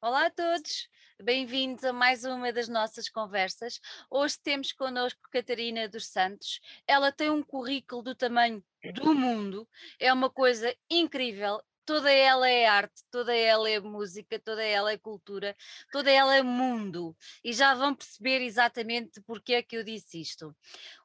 [0.00, 0.88] Olá a todos,
[1.20, 3.80] bem-vindos a mais uma das nossas conversas.
[4.08, 6.60] Hoje temos connosco Catarina dos Santos.
[6.86, 8.62] Ela tem um currículo do tamanho
[8.94, 14.62] do mundo, é uma coisa incrível toda ela é arte, toda ela é música, toda
[14.62, 15.56] ela é cultura,
[15.90, 17.16] toda ela é mundo.
[17.42, 20.54] E já vão perceber exatamente porque é que eu disse isto.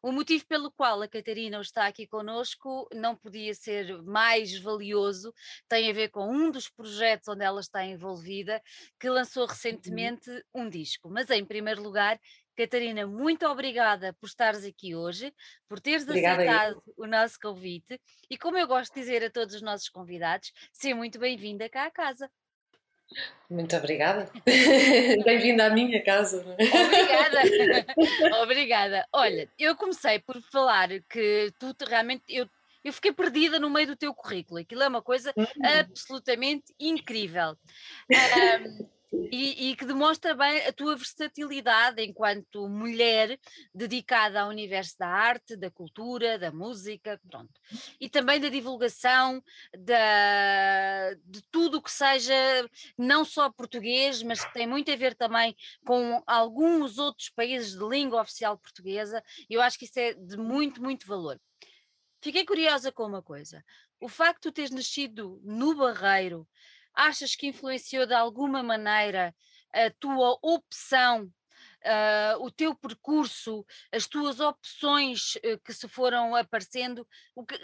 [0.01, 5.33] O motivo pelo qual a Catarina está aqui conosco não podia ser mais valioso,
[5.69, 8.61] tem a ver com um dos projetos onde ela está envolvida,
[8.99, 9.49] que lançou uhum.
[9.49, 11.09] recentemente um disco.
[11.09, 12.19] Mas em primeiro lugar,
[12.55, 15.33] Catarina, muito obrigada por estares aqui hoje,
[15.67, 19.55] por teres obrigada aceitado o nosso convite e, como eu gosto de dizer a todos
[19.55, 22.29] os nossos convidados, seja muito bem-vinda cá à casa.
[23.49, 24.31] Muito obrigada.
[25.25, 26.41] Bem-vinda à minha casa.
[26.41, 27.41] Obrigada.
[28.41, 29.07] obrigada.
[29.11, 32.47] Olha, eu comecei por falar que tu realmente eu,
[32.83, 34.59] eu fiquei perdida no meio do teu currículo.
[34.59, 35.45] Aquilo é uma coisa hum.
[35.79, 37.57] absolutamente incrível.
[38.09, 38.87] Um,
[39.31, 43.39] e, e, que demonstra bem a tua versatilidade enquanto mulher
[43.73, 47.51] dedicada ao universo da arte, da cultura, da música, pronto.
[47.99, 49.43] E também da divulgação
[49.77, 52.33] da, de tudo o que seja
[52.97, 55.55] não só português, mas que tem muito a ver também
[55.85, 59.23] com alguns outros países de língua oficial portuguesa.
[59.49, 61.39] Eu acho que isso é de muito, muito valor.
[62.21, 63.63] Fiquei curiosa com uma coisa.
[63.99, 66.47] O facto de teres nascido no Barreiro,
[66.93, 69.35] achas que influenciou de alguma maneira
[69.73, 77.07] a tua opção, uh, o teu percurso, as tuas opções uh, que se foram aparecendo?
[77.35, 77.57] O que,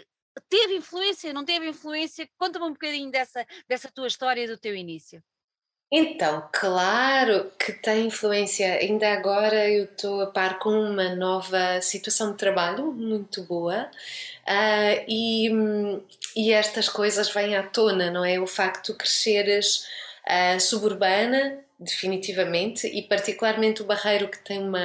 [0.48, 2.28] teve influência, não teve influência?
[2.36, 5.22] Conta-me um bocadinho dessa, dessa tua história do teu início.
[5.92, 8.74] Então, claro que tem influência.
[8.74, 13.90] Ainda agora eu estou a par com uma nova situação de trabalho muito boa
[14.46, 15.50] uh, e,
[16.36, 18.38] e estas coisas vêm à tona, não é?
[18.38, 19.84] O facto de cresceres
[20.26, 24.84] uh, suburbana definitivamente, e particularmente o Barreiro que tem uma,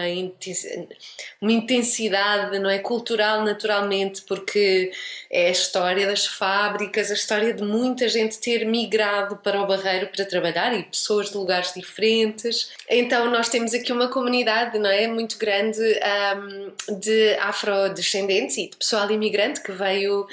[1.42, 4.92] uma intensidade não é cultural naturalmente, porque
[5.30, 10.08] é a história das fábricas, a história de muita gente ter migrado para o Barreiro
[10.08, 12.72] para trabalhar e pessoas de lugares diferentes.
[12.90, 18.78] Então nós temos aqui uma comunidade não é muito grande um, de afrodescendentes e de
[18.78, 20.26] pessoal imigrante que veio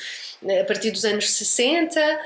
[0.60, 2.20] a partir dos anos 60,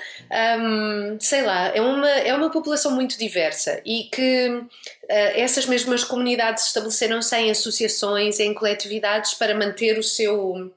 [0.58, 4.66] um, sei lá, é uma, é uma população muito diversa e que uh,
[5.08, 10.72] essas mesmas comunidades estabeleceram-se em associações, em coletividades para manter o seu,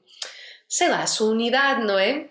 [0.68, 2.26] sei lá, a sua unidade, não é?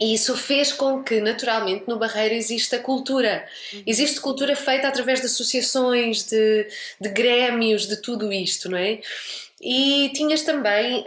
[0.00, 3.44] E isso fez com que, naturalmente, no Barreiro exista cultura.
[3.72, 3.82] Uhum.
[3.84, 6.68] Existe cultura feita através de associações, de,
[7.00, 9.00] de grêmios, de tudo isto, não é?
[9.60, 11.04] E tinhas também,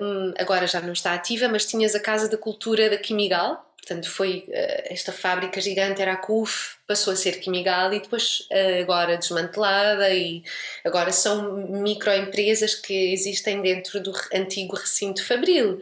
[0.00, 4.10] um, agora já não está ativa, mas tinhas a Casa da Cultura da Quimigal, portanto
[4.10, 8.80] foi uh, esta fábrica gigante, era a CUF, passou a ser Quimigal e depois uh,
[8.80, 10.42] agora desmantelada e
[10.84, 15.80] agora são microempresas que existem dentro do antigo recinto Fabril.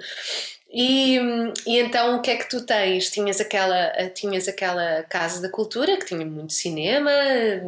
[0.72, 1.18] E,
[1.66, 3.10] e, então o que é que tu tens?
[3.10, 7.10] Tinhas aquela, tinhas aquela casa da cultura que tinha muito cinema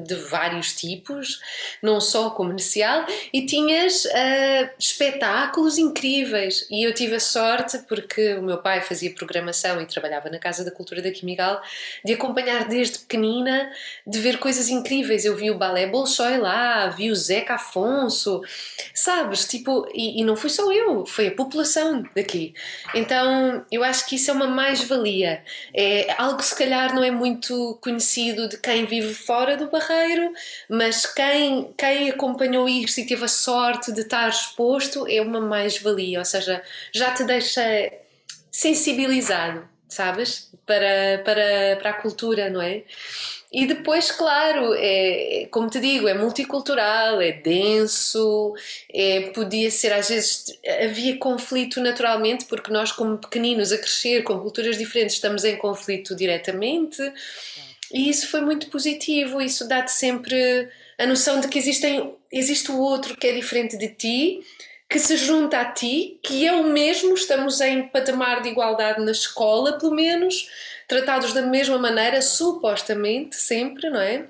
[0.04, 1.40] de vários tipos,
[1.82, 6.64] não só comercial, e tinhas uh, espetáculos incríveis.
[6.70, 10.64] E eu tive a sorte, porque o meu pai fazia programação e trabalhava na Casa
[10.64, 11.60] da Cultura da Quimigal,
[12.04, 13.68] de acompanhar desde pequenina,
[14.06, 15.24] de ver coisas incríveis.
[15.24, 18.40] Eu vi o Balé Bolshoi lá, vi o Zeca Afonso,
[18.94, 19.44] sabes?
[19.46, 22.54] Tipo, e, e não fui só eu, foi a população daqui.
[22.94, 25.42] Então eu acho que isso é uma mais-valia.
[25.74, 30.32] É algo que se calhar não é muito conhecido de quem vive fora do barreiro,
[30.68, 36.18] mas quem, quem acompanhou isto e teve a sorte de estar exposto é uma mais-valia,
[36.18, 37.62] ou seja, já te deixa
[38.50, 40.50] sensibilizado, sabes?
[40.66, 42.82] Para, para, para a cultura, não é?
[43.52, 48.54] E depois, claro, é, como te digo, é multicultural, é denso,
[48.90, 54.40] é, podia ser às vezes havia conflito naturalmente, porque nós, como pequeninos a crescer com
[54.40, 57.02] culturas diferentes, estamos em conflito diretamente,
[57.92, 59.40] e isso foi muito positivo.
[59.40, 60.68] Isso dá-te sempre
[60.98, 64.40] a noção de que existem, existe o outro que é diferente de ti,
[64.92, 69.10] que se junta a ti, que é o mesmo, estamos em patamar de igualdade na
[69.10, 70.50] escola, pelo menos
[70.86, 74.28] tratados da mesma maneira, supostamente, sempre, não é?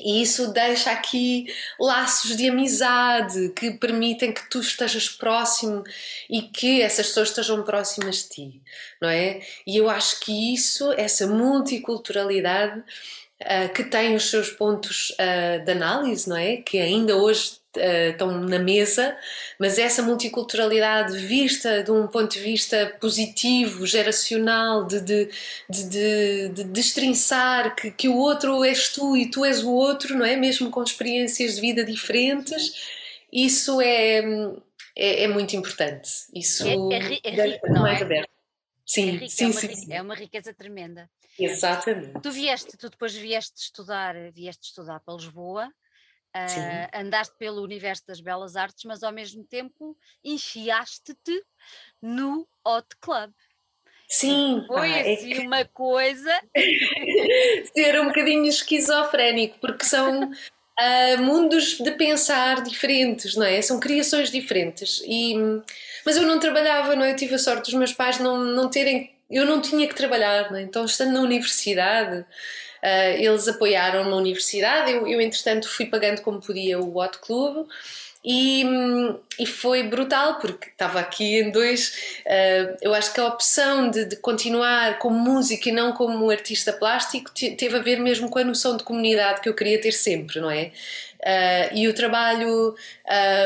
[0.00, 1.46] E isso deixa aqui
[1.78, 5.84] laços de amizade que permitem que tu estejas próximo
[6.28, 8.62] e que essas pessoas estejam próximas de ti,
[9.00, 9.40] não é?
[9.64, 15.70] E eu acho que isso, essa multiculturalidade, uh, que tem os seus pontos uh, de
[15.70, 16.56] análise, não é?
[16.56, 19.16] Que ainda hoje uh, estão na mesa,
[19.58, 25.28] mas essa multiculturalidade vista de um ponto de vista positivo, geracional, de, de,
[25.68, 30.16] de, de, de destrinçar que, que o outro és tu e tu és o outro,
[30.16, 30.36] não é?
[30.36, 32.74] Mesmo com experiências de vida diferentes,
[33.32, 34.18] isso é,
[34.96, 36.08] é, é muito importante.
[36.34, 38.00] Isso é, é, é rico, não é?
[38.00, 38.30] Aberto.
[38.86, 39.92] Sim, é, rico, sim, é, uma, sim.
[39.94, 41.10] é uma riqueza tremenda.
[41.38, 42.20] Exatamente.
[42.20, 45.68] Tu vieste, tu depois vieste estudar, vieste estudar para Lisboa,
[46.34, 51.42] uh, andaste pelo universo das belas artes, mas ao mesmo tempo enfiaste-te
[52.02, 53.32] no Hot Club.
[54.08, 55.46] Sim, foi pá, é assim é que...
[55.46, 56.42] uma coisa.
[57.74, 63.60] Ser um bocadinho esquizofrénico, porque são uh, mundos de pensar diferentes, não é?
[63.62, 65.02] São criações diferentes.
[65.06, 65.34] E,
[66.04, 67.12] mas eu não trabalhava, não é?
[67.12, 69.12] Eu tive a sorte dos meus pais não, não terem.
[69.30, 70.62] Eu não tinha que trabalhar, não é?
[70.62, 72.26] Então, estando na universidade,
[72.84, 74.92] uh, eles apoiaram na universidade.
[74.92, 77.66] Eu, eu, entretanto, fui pagando como podia o Hot Club.
[78.26, 78.64] E,
[79.38, 82.20] e, foi brutal porque estava aqui em dois.
[82.24, 86.72] Uh, eu acho que a opção de, de, continuar como músico e não como artista
[86.72, 90.40] plástico teve a ver mesmo com a noção de comunidade que eu queria ter sempre,
[90.40, 90.72] não é?
[91.24, 92.76] Uh, e o trabalho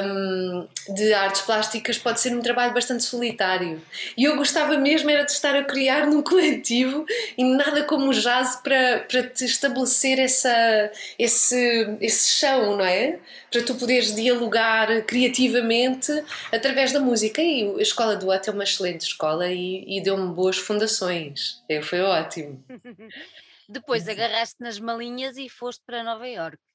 [0.05, 3.81] um, de artes plásticas pode ser um trabalho bastante solitário.
[4.17, 8.13] E eu gostava mesmo era de estar a criar num coletivo e nada como o
[8.13, 13.21] jazz para, para te estabelecer essa, esse, esse chão, não é?
[13.49, 16.11] Para tu poderes dialogar criativamente
[16.53, 17.41] através da música.
[17.41, 21.63] E a Escola do Ato é uma excelente escola e, e deu-me boas fundações.
[21.69, 22.61] É, foi ótimo.
[23.69, 26.68] Depois agarraste nas malinhas e foste para Nova Iorque.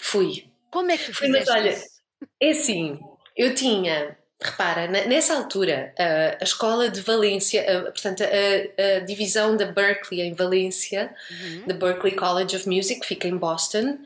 [0.00, 0.46] Fui.
[0.70, 2.00] Como é que Fui, mas olha, isso?
[2.40, 2.98] é assim,
[3.36, 10.20] eu tinha, repara, nessa altura, a, escola de Valência, portanto, a, a, divisão da Berkeley
[10.20, 11.66] em Valência, uhum.
[11.66, 13.98] da Berkeley College of Music, que fica em Boston,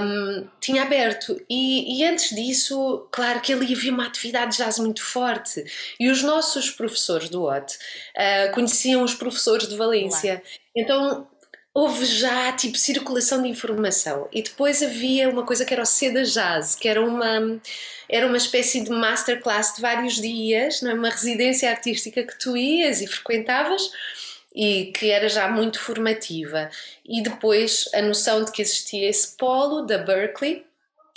[0.00, 1.40] um, tinha aberto.
[1.48, 5.64] E, e, antes disso, claro que ali havia uma atividade de jazz muito forte.
[6.00, 10.42] E os nossos professores do OT uh, conheciam os professores de Valência.
[10.74, 11.26] Então
[11.76, 16.22] houve já tipo circulação de informação e depois havia uma coisa que era o Seda
[16.22, 17.60] Jazz, que era uma
[18.08, 20.94] era uma espécie de masterclass de vários dias, não é?
[20.94, 23.90] uma residência artística que tu ias e frequentavas
[24.54, 26.70] e que era já muito formativa.
[27.04, 30.64] E depois a noção de que existia esse polo da Berkeley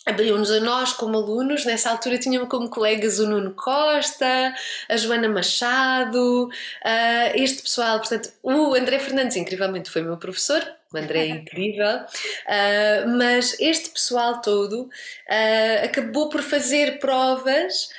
[0.09, 1.65] abriu-nos a nós como alunos.
[1.65, 4.53] Nessa altura tínhamos como colegas o Nuno Costa,
[4.89, 8.00] a Joana Machado, uh, este pessoal.
[8.00, 10.61] Portanto, o André Fernandes, incrivelmente, foi meu professor.
[10.91, 17.89] O André é incrível, uh, mas este pessoal todo uh, acabou por fazer provas.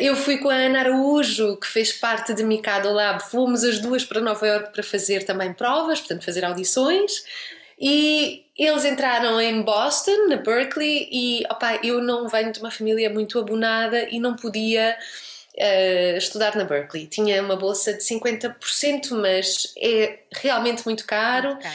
[0.00, 4.04] eu fui com a Ana Araújo, que fez parte de Mikado Lab, fomos as duas
[4.04, 7.22] para Nova York para fazer também provas, portanto, fazer audições.
[7.84, 13.10] E eles entraram em Boston, na Berkeley, e opa, eu não venho de uma família
[13.10, 14.96] muito abonada e não podia
[15.56, 17.08] uh, estudar na Berkeley.
[17.08, 21.54] Tinha uma bolsa de 50%, mas é realmente muito caro.
[21.54, 21.70] Okay.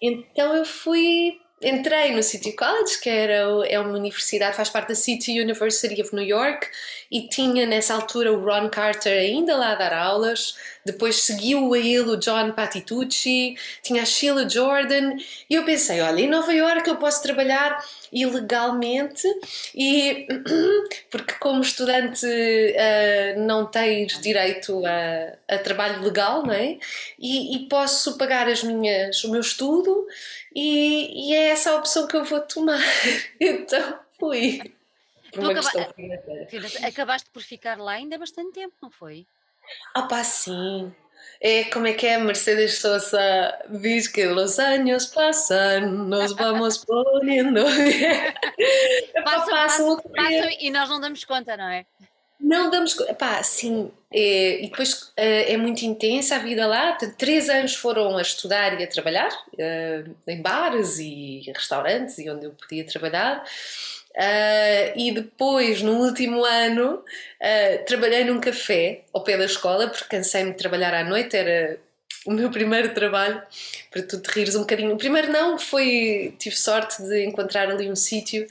[0.00, 4.94] Então eu fui entrei no City College, que era, é uma universidade, faz parte da
[4.94, 6.66] City University of New York,
[7.10, 10.54] e tinha nessa altura o Ron Carter ainda lá a dar aulas,
[10.84, 15.16] depois seguiu a ele o John Patitucci, tinha a Sheila Jordan,
[15.48, 19.26] e eu pensei, olha, em Nova York eu posso trabalhar ilegalmente
[19.74, 20.26] e
[21.10, 26.78] porque como estudante uh, não tens direito a, a, trabalho legal, não é?
[27.18, 30.06] E, e, posso pagar as minhas, o meu estudo
[30.54, 32.80] e, e, é essa a opção que eu vou tomar.
[33.40, 34.74] então fui.
[35.32, 35.94] Por uma acaba...
[36.86, 39.26] Acabaste por ficar lá ainda há bastante tempo, não foi?
[39.94, 40.92] Ah pá, sim.
[41.40, 42.18] É como é que é?
[42.18, 47.62] Mercedes Sosa diz que os anos passam, nos vamos poniendo.
[49.24, 51.86] passam, passam, passam e nós não damos conta, não é?
[52.38, 53.14] Não damos conta.
[53.14, 53.90] Pá, sim.
[54.12, 56.90] É, e depois é, é, muito intensa a vida lá.
[56.92, 62.28] Portanto, três anos foram a estudar e a trabalhar, é, em bares e restaurantes e
[62.28, 63.44] onde eu podia trabalhar.
[64.10, 70.16] Uh, e depois, no último ano, uh, trabalhei num café ao pé da escola, porque
[70.16, 71.78] cansei-me de trabalhar à noite, era
[72.26, 73.40] o meu primeiro trabalho,
[73.90, 74.94] para tu te rires um bocadinho.
[74.94, 78.46] O primeiro não, foi, tive sorte de encontrar ali um sítio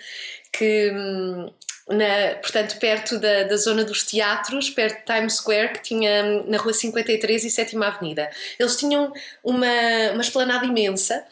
[0.52, 1.52] que, hum,
[1.90, 6.46] na, portanto, perto da, da zona dos teatros, perto de Times Square, que tinha hum,
[6.48, 8.30] na rua 53 e 7 Avenida.
[8.60, 9.12] Eles tinham
[9.44, 9.68] uma,
[10.14, 11.26] uma esplanada imensa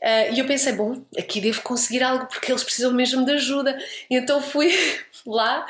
[0.00, 3.78] Uh, e eu pensei, bom, aqui devo conseguir algo porque eles precisam mesmo de ajuda.
[4.08, 4.72] E então fui
[5.26, 5.66] lá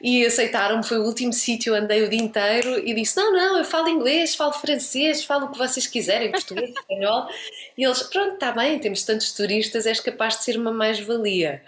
[0.00, 0.82] e aceitaram-me.
[0.82, 4.34] Foi o último sítio, andei o dia inteiro e disse: Não, não, eu falo inglês,
[4.34, 7.28] falo francês, falo o que vocês quiserem, português, espanhol.
[7.76, 11.60] E eles, pronto, está bem, temos tantos turistas, és capaz de ser uma mais-valia.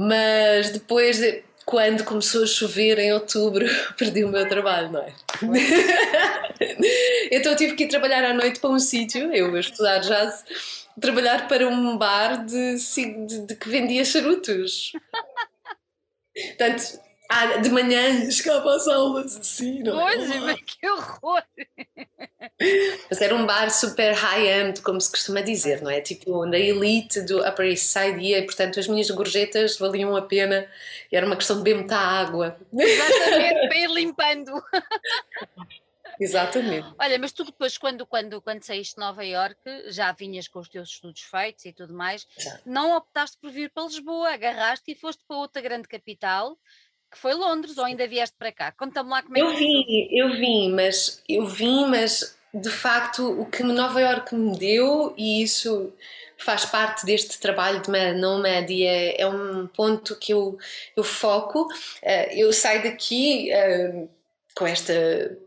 [0.00, 1.20] Mas depois,
[1.66, 3.66] quando começou a chover em outubro,
[3.98, 5.12] perdi o meu trabalho, não é?
[7.32, 10.44] então tive que ir trabalhar à noite para um sítio, eu a estudar jazz,
[11.00, 12.76] trabalhar para um bar de,
[13.26, 14.92] de, de que vendia charutos.
[16.32, 20.16] Portanto, ah, de manhã chegava às aulas assim, não é?
[20.16, 21.42] Pois, mas que horror!
[23.10, 26.00] Mas era um bar super high-end, como se costuma dizer, não é?
[26.00, 30.22] Tipo, na elite do Upper East Side ia, e portanto as minhas gorjetas valiam a
[30.22, 30.66] pena
[31.12, 32.58] e era uma questão de beber muita água.
[32.72, 34.52] Exatamente, para ir limpando.
[36.18, 36.88] Exatamente.
[36.98, 40.68] Olha, mas tu depois, quando, quando, quando saíste de Nova Iorque, já vinhas com os
[40.68, 42.58] teus estudos feitos e tudo mais, já.
[42.64, 46.58] não optaste por vir para Lisboa, agarraste e foste para outra grande capital
[47.10, 48.72] que foi Londres, ou ainda vieste para cá?
[48.72, 53.40] Conta-me lá como é eu que vim, Eu vim, mas eu vim, mas de facto
[53.40, 55.92] o que Nova Iorque me deu, e isso
[56.38, 60.56] faz parte deste trabalho de Nomad é, é um ponto que eu,
[60.96, 61.68] eu foco.
[62.00, 64.06] Eh, eu saio daqui eh,
[64.58, 64.92] com esta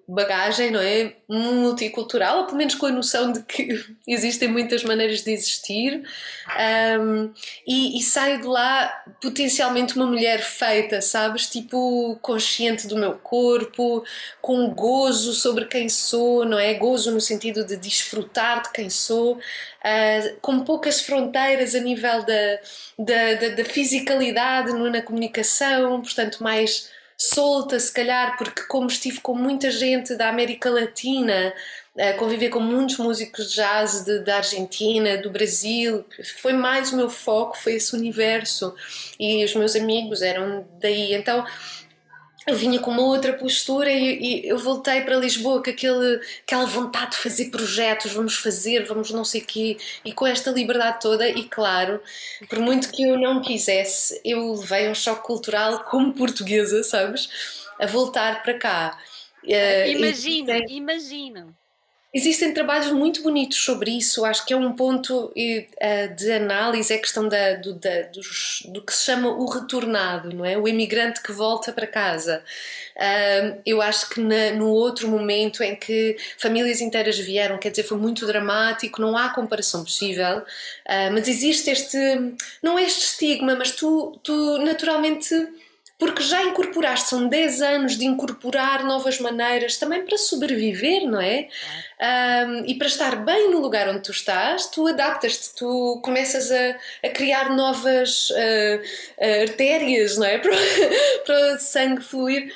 [0.07, 1.13] bagagem, não é?
[1.27, 3.77] Multicultural, ou pelo menos com a noção de que
[4.07, 6.01] existem muitas maneiras de existir,
[6.97, 7.29] um,
[7.67, 8.87] e, e, saio de lá
[9.21, 11.49] potencialmente uma mulher feita, sabes?
[11.49, 14.01] Tipo, consciente do meu corpo,
[14.41, 16.73] com gozo sobre quem sou, não é?
[16.75, 22.59] Gozo no sentido de desfrutar de quem sou, uh, com poucas fronteiras a nível da,
[22.97, 26.89] da, da, da fisicalidade na comunicação, portanto, mais
[27.21, 31.53] solta, se calhar, porque como estive com muita gente da América Latina,
[31.95, 36.03] a conviver com muitos músicos de jazz de, da Argentina, do Brasil,
[36.41, 38.73] foi mais o meu foco, foi esse universo.
[39.19, 41.13] E os meus amigos eram daí.
[41.13, 41.45] Então
[42.47, 46.65] eu vinha com uma outra postura e, e, eu voltei para Lisboa com aquele, aquela
[46.65, 50.99] vontade de fazer projetos, vamos fazer, vamos não sei o quê, e com esta liberdade
[51.01, 52.01] toda, e claro,
[52.49, 57.29] por muito que eu não quisesse, eu levei um choque cultural como portuguesa, sabes?
[57.79, 58.99] A voltar para cá.
[59.43, 61.60] Imagina, uh, imagina.
[62.13, 66.97] Existem trabalhos muito bonitos sobre isso, acho que é um ponto uh, de análise, é
[66.97, 70.57] a questão da, do, da, dos, do que se chama o retornado, não é?
[70.57, 72.43] O imigrante que volta para casa.
[73.65, 77.97] Eu acho que na, no outro momento em que famílias inteiras vieram, quer dizer, foi
[77.97, 81.97] muito dramático, não há comparação possível, uh, mas existe este,
[82.61, 85.33] não este estigma, mas tu, tu naturalmente
[86.01, 91.47] porque já incorporaste, são 10 anos de incorporar novas maneiras também para sobreviver, não é?
[92.47, 96.75] Um, e para estar bem no lugar onde tu estás, tu adaptas-te, tu começas a,
[97.07, 100.39] a criar novas uh, artérias, não é?
[100.41, 100.55] Para,
[101.23, 102.51] para o sangue fluir.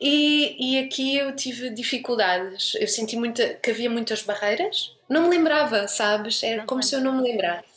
[0.00, 5.28] E, e aqui eu tive dificuldades, eu senti muita, que havia muitas barreiras, não me
[5.28, 6.42] lembrava, sabes?
[6.42, 7.67] Era como se eu não me lembrasse.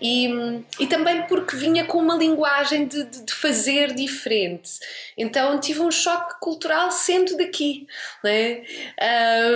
[0.00, 0.28] E,
[0.78, 4.78] e também porque vinha com uma linguagem de, de, de, fazer diferente.
[5.16, 7.86] Então tive um choque cultural sendo daqui.
[8.22, 8.62] Né?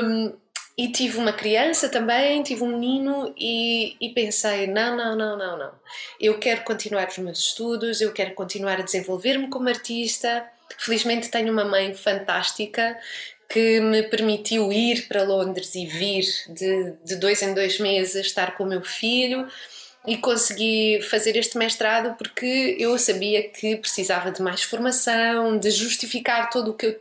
[0.04, 0.32] Um,
[0.76, 5.58] e tive uma criança também, tive um menino e, e, pensei: não, não, não, não,
[5.58, 5.72] não.
[6.18, 10.44] Eu quero continuar os meus estudos, eu quero continuar a desenvolver-me como artista.
[10.78, 12.98] Felizmente tenho uma mãe fantástica
[13.52, 18.56] que me permitiu ir para Londres e vir de, de dois em dois meses estar
[18.56, 19.46] com o meu filho
[20.06, 26.50] e consegui fazer este mestrado porque eu sabia que precisava de mais formação, de justificar
[26.50, 27.00] todo o que eu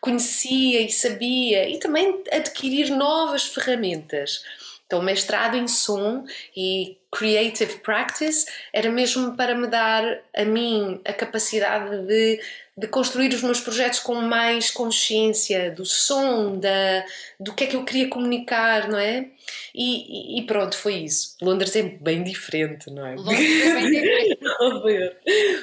[0.00, 4.42] conhecia e sabia e também adquirir novas ferramentas.
[4.86, 6.24] Então, mestrado em som
[6.56, 10.02] e creative practice era mesmo para me dar
[10.34, 12.40] a mim a capacidade de
[12.78, 17.04] de construir os meus projetos com mais consciência do som, da,
[17.40, 19.30] do que é que eu queria comunicar, não é?
[19.74, 21.36] E, e pronto, foi isso.
[21.42, 23.16] Londres é bem diferente, não é?
[23.16, 24.40] Londres é bem diferente.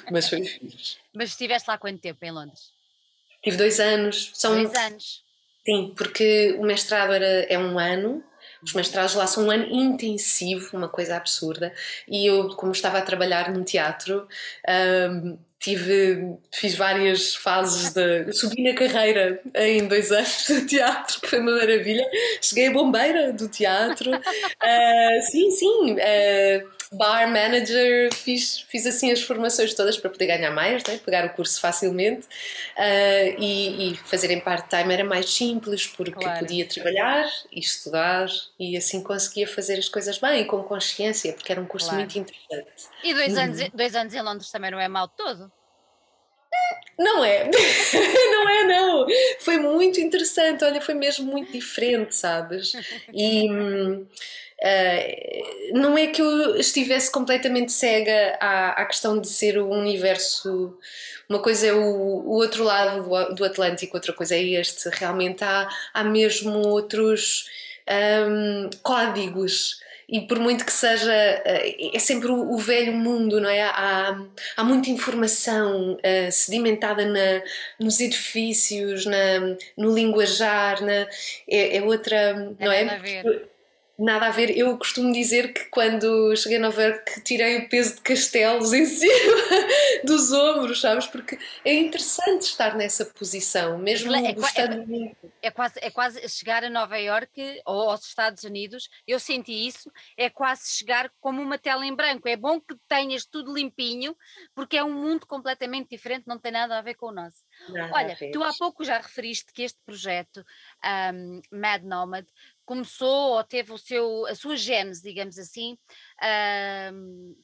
[0.11, 0.97] Mas foi fixe.
[1.13, 2.69] Mas estiveste lá quanto tempo em Londres?
[3.41, 4.31] Tive dois anos.
[4.33, 5.23] São, dois anos.
[5.65, 8.21] Sim, porque o mestrado era, é um ano.
[8.61, 11.73] Os mestrados lá são um ano intensivo, uma coisa absurda.
[12.09, 14.27] E eu, como estava a trabalhar num teatro,
[14.67, 18.31] um, tive, fiz várias fases de.
[18.31, 22.07] Subi na carreira em dois anos de teatro, que foi uma maravilha.
[22.39, 24.11] Cheguei a bombeira do teatro.
[24.11, 25.93] Uh, sim, sim.
[25.93, 30.99] Uh, bar manager, fiz, fiz assim as formações todas para poder ganhar mais, né?
[31.03, 32.27] pegar o curso facilmente
[32.77, 36.39] uh, e, e, fazer em part-time era mais simples porque claro.
[36.39, 38.27] podia trabalhar e estudar
[38.59, 42.01] e assim conseguia fazer as coisas bem e com consciência, porque era um curso claro.
[42.01, 42.87] muito interessante.
[43.03, 43.43] E dois, uhum.
[43.43, 45.51] anos, dois anos em Londres também não é mal todo?
[46.97, 47.49] Não é,
[48.31, 49.05] não é, não.
[49.39, 52.73] Foi muito interessante, olha, foi mesmo muito diferente, sabes?
[53.13, 53.49] E,
[54.63, 60.77] Uh, não é que eu estivesse completamente cega à, à questão de ser o universo.
[61.29, 64.89] Uma coisa é o, o outro lado do, Atlântico, outra coisa é este.
[64.89, 67.49] Realmente há, há mesmo outros
[68.29, 73.61] um, códigos e por muito que seja, é sempre o, velho mundo, não é?
[73.63, 74.19] Há,
[74.55, 77.41] há muita informação uh, sedimentada na,
[77.79, 79.39] nos edifícios, na,
[79.77, 81.07] no linguajar, na,
[81.47, 82.85] é, é outra, não é?
[83.97, 84.55] Nada a ver.
[84.57, 88.85] Eu costumo dizer que quando cheguei a Nova York tirei o peso de castelos em
[88.85, 89.13] cima
[90.03, 91.07] dos ombros, sabes?
[91.07, 95.31] Porque é interessante estar nessa posição, mesmo é, gostando é, muito.
[95.41, 99.89] É quase, é quase chegar a Nova York ou aos Estados Unidos, eu senti isso,
[100.17, 102.27] é quase chegar como uma tela em branco.
[102.27, 104.15] É bom que tenhas tudo limpinho,
[104.53, 107.43] porque é um mundo completamente diferente, não tem nada a ver com o nosso.
[107.69, 110.45] Nada Olha, tu há pouco já referiste que este projeto
[111.13, 112.25] um, Mad Nomad
[112.65, 115.77] começou ou teve o seu, a sua gênese, digamos assim,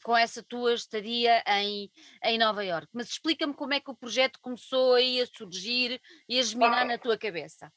[0.04, 1.90] com essa tua estadia em,
[2.24, 2.88] em Nova York.
[2.94, 6.98] Mas explica-me como é que o projeto começou aí a surgir e a germinar na
[6.98, 7.72] tua cabeça.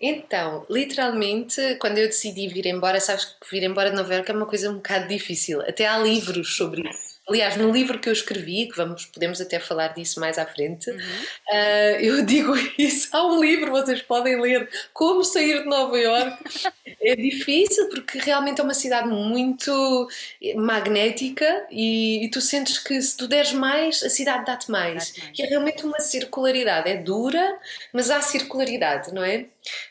[0.00, 4.34] Então, literalmente, quando eu decidi vir embora, sabes que vir embora de Nova York é
[4.34, 5.60] uma coisa um bocado difícil.
[5.60, 7.11] Até há livros sobre isso.
[7.28, 10.90] Aliás, no livro que eu escrevi, que vamos, podemos até falar disso mais à frente,
[10.90, 10.98] uhum.
[10.98, 13.08] uh, eu digo isso.
[13.12, 16.42] Há um livro, vocês podem ler, Como Sair de Nova York.
[17.00, 20.08] é difícil porque realmente é uma cidade muito
[20.56, 25.16] magnética e, e, tu sentes que se tu deres mais, a cidade dá-te mais.
[25.16, 25.38] mais.
[25.38, 26.90] E é realmente uma circularidade.
[26.90, 27.56] É dura,
[27.92, 29.46] mas há circularidade, não é?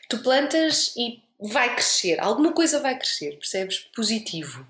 [0.06, 3.78] Tu plantas e vai crescer, alguma coisa vai crescer, percebes?
[3.94, 4.66] Positivo.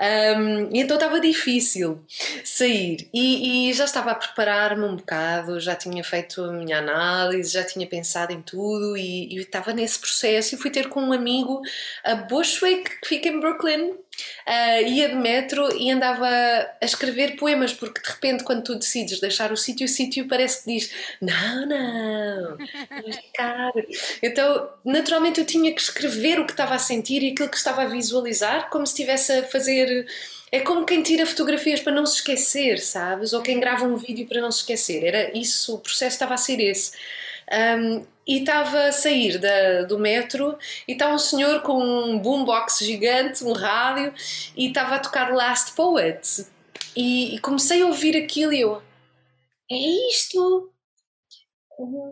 [0.00, 2.00] Um, e então estava difícil
[2.44, 7.52] sair e, e já estava a preparar-me um bocado, já tinha feito a minha análise,
[7.52, 11.12] já tinha pensado em tudo e, e estava nesse processo e fui ter com um
[11.12, 11.60] amigo
[12.04, 13.94] a Bushwick, que fica em Brooklyn,
[14.46, 19.20] Uh, ia de metro e andava a escrever poemas, porque de repente, quando tu decides
[19.20, 22.56] deixar o sítio, o sítio parece que diz: Não, não,
[22.90, 23.72] vamos ficar.
[24.22, 27.82] Então, naturalmente, eu tinha que escrever o que estava a sentir e aquilo que estava
[27.82, 30.06] a visualizar, como se estivesse a fazer.
[30.50, 33.32] É como quem tira fotografias para não se esquecer, sabes?
[33.32, 35.02] Ou quem grava um vídeo para não se esquecer.
[35.02, 36.92] Era isso, o processo estava a ser esse.
[37.50, 40.56] Um, e estava a sair da, do metro
[40.86, 44.14] e está um senhor com um boombox gigante, um rádio,
[44.56, 46.46] e estava a tocar Last Poet.
[46.96, 48.82] E, e comecei a ouvir aquilo e eu,
[49.70, 49.76] é
[50.10, 50.70] isto?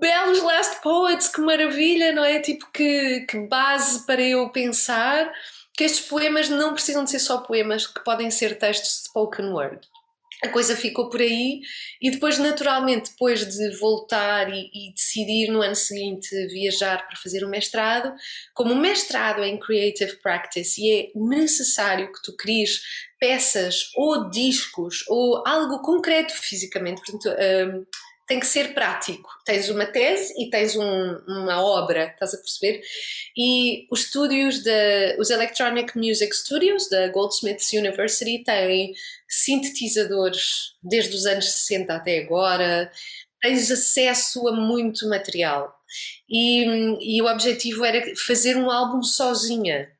[0.00, 2.40] Belos Last Poets, que maravilha, não é?
[2.40, 5.30] Tipo, que, que base para eu pensar
[5.74, 9.46] que estes poemas não precisam de ser só poemas, que podem ser textos de spoken
[9.52, 9.89] word
[10.42, 11.60] a coisa ficou por aí
[12.00, 17.44] e depois naturalmente depois de voltar e, e, decidir no ano seguinte viajar para fazer
[17.44, 18.12] o mestrado
[18.54, 22.80] como o mestrado é em Creative Practice e é necessário que tu cries
[23.18, 27.28] peças ou discos ou algo concreto fisicamente portanto
[28.30, 29.28] tem que ser prático.
[29.44, 32.80] Tens uma tese e tens um, uma obra, estás a perceber?
[33.36, 38.92] E os estúdios, de, os Electronic Music Studios da Goldsmiths University têm
[39.28, 42.92] sintetizadores desde os anos 60 até agora,
[43.42, 45.74] tens acesso a muito material.
[46.28, 49.90] E, e o objetivo era fazer um álbum sozinha.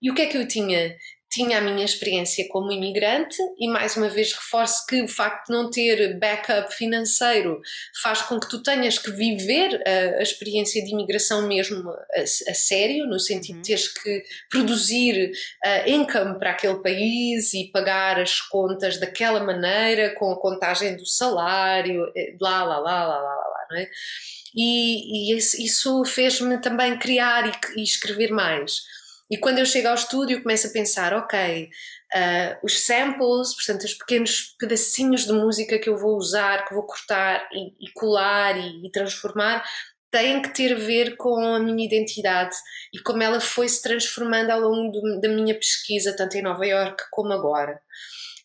[0.00, 0.96] E o que é que eu tinha?
[1.30, 5.52] Tinha a minha experiência como imigrante e mais uma vez reforço que o facto de
[5.52, 7.60] não ter backup financeiro
[8.02, 12.54] faz com que tu tenhas que viver a, a experiência de imigração mesmo a, a,
[12.54, 13.62] sério, no sentido uhum.
[13.62, 15.30] de teres que produzir
[15.64, 21.06] uh, income para aquele país e pagar as contas daquela maneira, com a contagem do
[21.06, 23.88] salário, eh, lá, lá, lá, lá, lá, lá, não é?
[24.54, 28.82] E, e isso fez-me também criar e, e escrever mais.
[29.30, 33.94] E quando eu chego ao estúdio, começo a pensar: ok, uh, os samples, portanto, os
[33.94, 38.86] pequenos pedacinhos de música que eu vou usar, que vou cortar e, e colar e,
[38.86, 39.64] e transformar,
[40.10, 42.56] têm que ter a ver com a minha identidade
[42.92, 46.66] e como ela foi se transformando ao longo do, da minha pesquisa, tanto em Nova
[46.66, 47.80] York como agora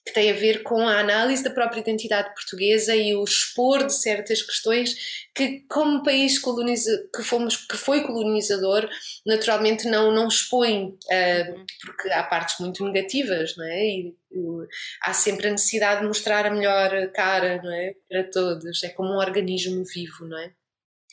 [0.06, 3.94] que tem a ver com a análise da própria identidade portuguesa e o expor de
[3.94, 8.88] certas questões que, como país que, fomos, que foi colonizador,
[9.26, 13.84] naturalmente não, não expõe, uh, porque há partes muito negativas, não é?
[13.84, 14.15] E,
[15.02, 17.94] há sempre a necessidade de mostrar a melhor cara, não é?
[18.08, 20.52] Para todos, é como um organismo vivo, não é?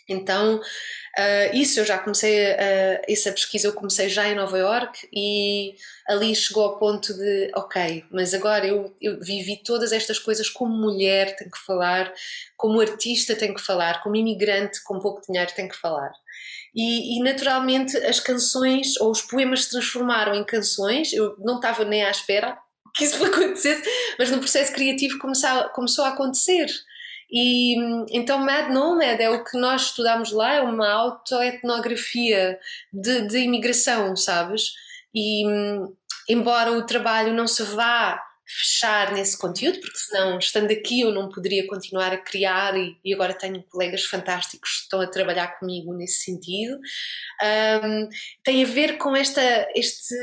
[0.08, 5.08] Então, uh, isso eu já comecei, uh, essa pesquisa eu comecei já em Nova York
[5.12, 5.74] e
[6.08, 10.74] ali chegou ao ponto de, ok, mas agora eu, eu vivi todas estas coisas como
[10.74, 12.12] mulher, tenho que falar,
[12.56, 16.12] como artista, tenho que falar, como imigrante com pouco dinheiro, tenho que falar.
[16.74, 21.12] E, e, naturalmente as canções ou os poemas se transformaram em canções.
[21.12, 22.58] Eu não estava nem à espera
[22.94, 23.82] que isso acontecesse,
[24.18, 26.66] mas no processo criativo começou, começou a acontecer.
[27.32, 27.76] E
[28.10, 32.58] então Mad Nomad é o que nós estudamos lá, é uma autoetnografia
[32.92, 34.72] de, de imigração, sabes?
[35.14, 35.44] E
[36.28, 41.30] embora o trabalho não se vá fechar nesse conteúdo, porque senão, estando aqui, eu não
[41.30, 45.94] poderia continuar a criar e, e agora tenho colegas fantásticos que estão a trabalhar comigo
[45.94, 46.78] nesse sentido.
[47.42, 48.08] Um,
[48.44, 49.40] tem a ver com esta,
[49.74, 50.14] este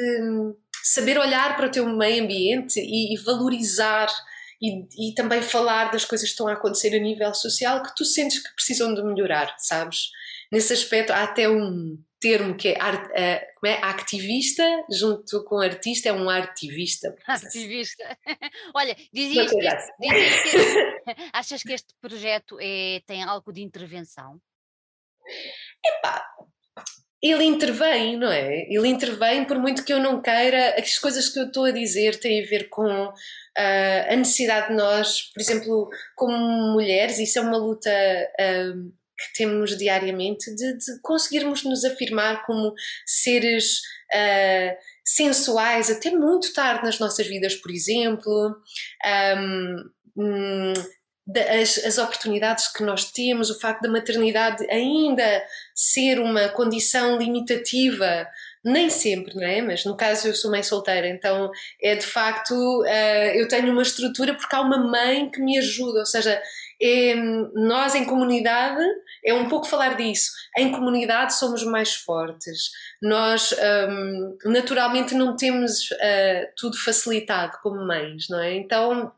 [0.84, 4.08] saber olhar para o teu meio ambiente e, e valorizar
[4.62, 8.04] e, e, também falar das coisas que estão a acontecer a nível social que tu
[8.04, 10.10] sentes que precisam de melhorar, sabes?
[10.52, 15.60] Nesse aspecto há até um termo que é, art, uh, como é ativista, junto com
[15.60, 17.16] artista, é um artivista.
[17.26, 18.18] Ativista.
[18.76, 23.62] Olha, dizias que, este, dizias que este, achas que este projeto é, tem algo de
[23.62, 24.42] intervenção?
[25.86, 26.26] Epá,
[27.22, 28.66] ele intervém, não é?
[28.70, 32.18] Ele intervém por muito que eu não queira, as coisas que eu estou a dizer
[32.20, 33.14] têm a ver com uh,
[34.10, 36.38] a necessidade de nós, por exemplo, como
[36.74, 42.74] mulheres, isso é uma luta uh, que temos diariamente de, de, conseguirmos nos afirmar como
[43.06, 43.80] seres
[44.14, 48.56] uh, sensuais até muito tarde nas nossas vidas, por exemplo.
[49.38, 50.74] Um,
[51.38, 55.44] as, as, oportunidades que nós temos, o facto da maternidade ainda
[55.76, 58.28] ser uma condição limitativa,
[58.64, 59.62] nem sempre, não é?
[59.62, 63.82] Mas no caso eu sou mãe solteira, então é de facto, uh, eu tenho uma
[63.82, 66.42] estrutura porque há uma mãe que me ajuda, ou seja,
[66.82, 67.16] é,
[67.54, 68.82] nós em comunidade,
[69.24, 73.54] é um pouco falar disso, em comunidade somos mais fortes, nós
[73.90, 78.56] um, naturalmente não temos uh, tudo facilitado como mães, não é?
[78.56, 79.12] Então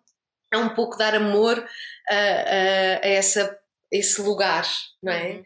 [0.52, 1.64] é um pouco dar amor
[2.12, 3.58] a, a, a essa,
[3.92, 4.68] esse lugar,
[5.02, 5.36] não é?
[5.36, 5.44] Uhum.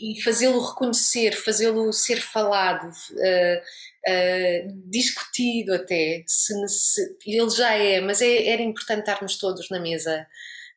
[0.00, 3.58] E fazê-lo reconhecer, fazê-lo ser falado, uh,
[4.08, 6.22] uh, discutido até.
[6.26, 10.26] Se, se, ele já é, mas é, era importante estarmos todos na mesa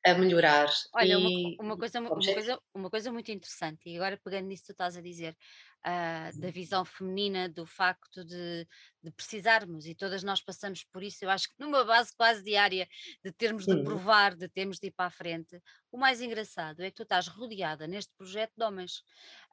[0.03, 0.71] a melhorar.
[0.93, 4.63] Olha, e, uma, uma, coisa, uma, coisa, uma coisa muito interessante, e agora pegando nisso
[4.63, 5.37] que tu estás a dizer,
[5.85, 8.67] uh, da visão feminina, do facto de,
[9.03, 12.87] de, precisarmos, e todas nós passamos por isso, eu acho que numa base quase diária,
[13.23, 15.61] de termos de provar, de termos de ir para a frente,
[15.91, 19.03] o mais engraçado é que tu estás rodeada neste projeto de homens.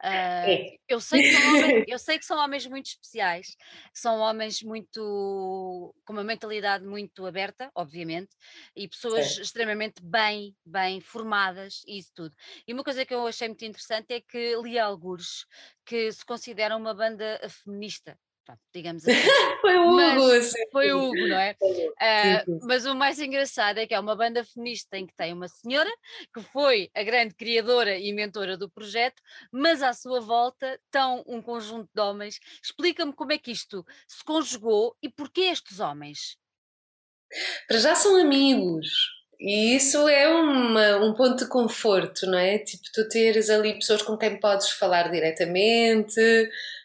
[0.01, 3.57] Uh, eu, sei que são homens eu sei que são homens muito especiais,
[3.93, 8.37] são homens muito com uma mentalidade muito aberta, obviamente,
[8.77, 9.43] e pessoas Sim.
[9.43, 12.35] extremamente bem, bem formadas e isso tudo.
[12.67, 15.45] E uma coisa que eu achei muito interessante é que li alguns
[15.85, 18.17] que se considera uma banda feminista
[18.75, 19.19] digamos assim.
[19.61, 21.57] foi o Hugo, mas, Foi o Hugo, não é?
[21.99, 25.49] Uh, mas o mais engraçado é que é uma banda feminista em que tem uma
[25.49, 25.91] senhora
[26.33, 31.43] que foi a grande criadora e mentora do projeto, mas à sua volta estão um
[31.43, 32.39] conjunto de homens.
[32.63, 36.37] Explica-me como é que isto se conjugou e porquê estes homens?
[37.67, 38.89] Para já são amigos.
[39.41, 42.59] E isso é uma, um ponto de conforto, não é?
[42.59, 46.21] Tipo, tu teres ali pessoas com quem podes falar diretamente,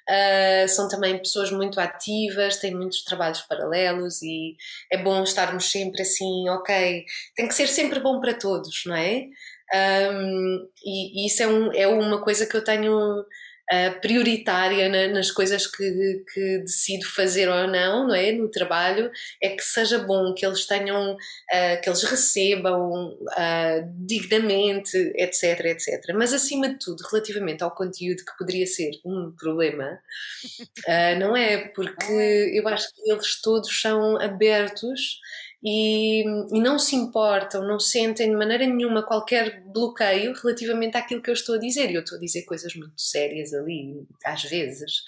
[0.10, 4.56] Uh, são também pessoas muito ativas, têm muitos trabalhos paralelos e
[4.92, 9.28] é bom estarmos sempre assim, ok, tem que ser sempre bom para todos, não é?
[9.74, 13.26] Um, e, e, isso é, um, é uma coisa que eu tenho
[13.72, 18.32] uh, prioritária na, nas coisas que, que, decido fazer ou não, não é?
[18.32, 24.98] No trabalho, é que seja bom, que eles tenham, uh, que eles recebam uh, dignamente,
[25.16, 26.14] etc, etc.
[26.16, 30.00] Mas acima de tudo, relativamente ao conteúdo que poderia ser um problema,
[31.20, 31.68] não é?
[31.70, 35.20] Porque eu acho que eles todos são abertos
[35.64, 41.30] e, e, não se importam, não sentem de maneira nenhuma qualquer bloqueio relativamente àquilo que
[41.30, 41.90] eu estou a dizer.
[41.90, 45.04] E eu estou a dizer coisas muito sérias ali, às vezes,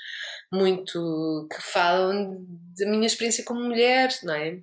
[0.51, 2.45] muito que falam
[2.77, 4.59] da minha experiência como mulher, não é?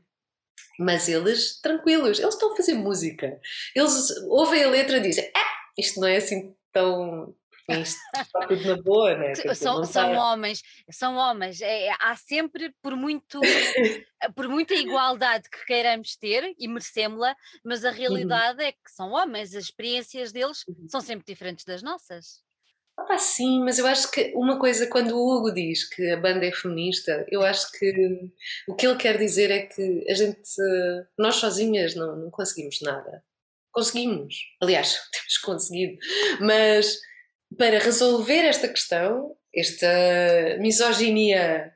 [0.79, 3.39] Mas eles, tranquilos, eles estão a fazer música.
[3.77, 7.35] Eles ouvem a letra e dizem: Ah, isto não é assim tão
[7.81, 9.35] isto está tudo na boa, né?
[9.55, 11.61] São, são homens, são homens.
[11.61, 13.41] É, é, há sempre, por muito,
[14.37, 17.97] por muita igualdade que queiramos ter e merecemos-la, mas a uhum.
[17.97, 18.69] realidade uhum.
[18.69, 20.87] é que são homens, as experiências deles uhum.
[20.89, 22.43] são sempre diferentes das nossas.
[22.99, 26.47] Ah, sim, mas eu acho que uma coisa, quando o Hugo diz que a banda
[26.47, 28.31] é feminista, eu acho que
[28.69, 30.39] o que ele quer dizer é que a gente,
[31.19, 33.25] nós sozinhas não, não conseguimos nada.
[33.73, 35.99] Conseguimos, aliás, temos conseguido,
[36.41, 36.99] mas
[37.59, 39.87] para resolver esta questão, esta
[40.61, 41.73] misoginia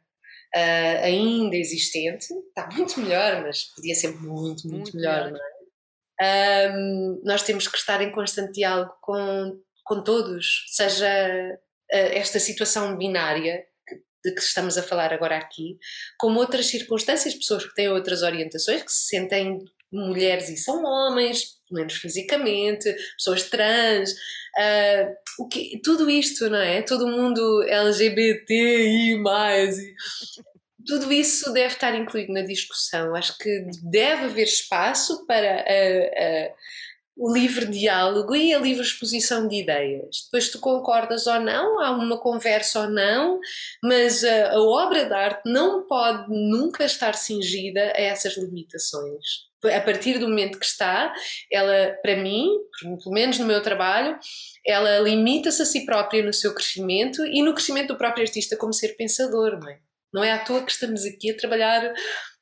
[0.54, 5.40] uh, ainda existente, está muito melhor, mas podia ser muito, muito, muito melhor, melhor, não
[5.40, 5.56] é?
[6.18, 11.58] Um, nós temos que estar em constante diálogo com, com todos, seja
[11.90, 13.64] esta situação binária
[14.24, 15.78] de que estamos a falar agora aqui,
[16.18, 21.56] como outras circunstâncias, pessoas que têm outras orientações, que se sentem mulheres e são homens,
[21.70, 26.82] menos fisicamente, pessoas trans, uh, o que, tudo isto, não é?
[26.82, 29.22] Todo mundo LGBTI+,
[30.86, 33.14] tudo isso deve estar incluído na discussão.
[33.14, 36.54] Acho que deve haver espaço para uh,
[37.16, 40.24] o livre diálogo e a livre exposição de ideias.
[40.26, 43.40] Depois tu concordas ou não, há uma conversa ou não,
[43.82, 49.46] mas a, a obra de arte não pode nunca estar cingida a essas limitações.
[49.64, 51.12] A partir do momento que está,
[51.50, 52.48] ela, para mim,
[52.80, 54.16] pelo menos no meu trabalho,
[54.64, 58.72] ela limita-se a si própria no seu crescimento e no crescimento do próprio artista como
[58.72, 59.78] ser pensador, não é?
[60.12, 61.92] Não é à toa que estamos aqui a trabalhar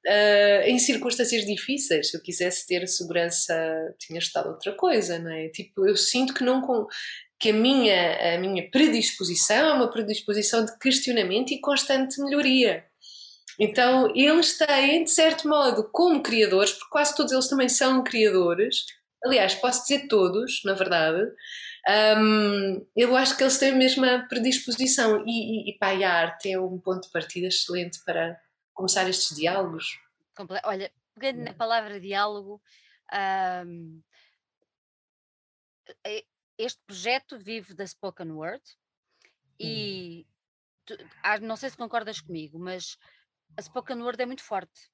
[0.07, 2.11] uh, em circunstâncias difíceis.
[2.11, 3.55] Se eu quisesse ter segurança,
[3.99, 5.49] tinha estado outra coisa, não é?
[5.49, 6.87] Tipo, eu sinto que não com,
[7.39, 12.85] que a minha, a minha predisposição é uma predisposição de questionamento e constante melhoria.
[13.59, 18.85] Então, eles têm, de certo modo, como criadores, porque quase todos eles também são criadores,
[19.25, 21.23] aliás, posso dizer todos, na verdade,
[22.19, 26.51] um, eu acho que eles têm a mesma predisposição e, e, e pá, a arte
[26.51, 28.39] é um ponto de partida excelente para,
[28.75, 30.01] começar estes diálogos.
[30.65, 31.55] Olha, pegando na hum.
[31.55, 32.61] palavra diálogo,
[33.67, 34.03] um,
[36.59, 38.63] este projeto vive da spoken word
[39.59, 40.27] e
[40.85, 40.97] tu,
[41.43, 42.99] não sei se concordas comigo, mas
[43.57, 44.91] a spoken word é muito forte.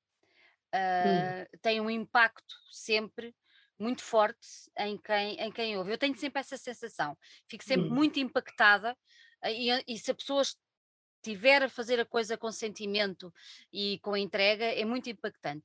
[0.74, 1.58] Uh, hum.
[1.62, 3.34] Tem um impacto sempre
[3.78, 4.46] muito forte
[4.78, 5.90] em quem, em quem ouve.
[5.90, 7.16] Eu tenho sempre essa sensação,
[7.48, 7.94] fico sempre hum.
[7.94, 8.96] muito impactada.
[9.44, 10.42] E, e se a pessoa
[11.22, 13.32] tiver a fazer a coisa com sentimento
[13.72, 15.64] e com entrega, é muito impactante.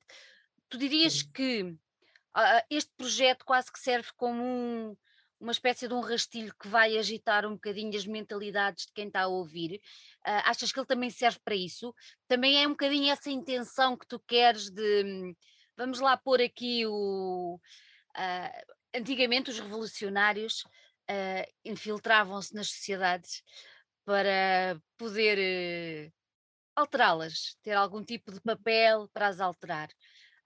[0.70, 4.98] Tu dirias que uh, este projeto quase que serve como um,
[5.40, 9.24] uma espécie de um rastilho que vai agitar um bocadinho as mentalidades de quem está
[9.24, 9.82] a ouvir.
[10.26, 11.94] Uh, achas que ele também serve para isso?
[12.28, 15.36] Também é um bocadinho essa intenção que tu queres de.
[15.78, 17.60] Vamos lá pôr aqui o.
[18.18, 20.64] Uh, antigamente, os revolucionários
[21.10, 23.44] uh, infiltravam-se nas sociedades
[24.06, 25.38] para poder
[26.08, 26.14] uh,
[26.76, 29.90] alterá-las, ter algum tipo de papel para as alterar.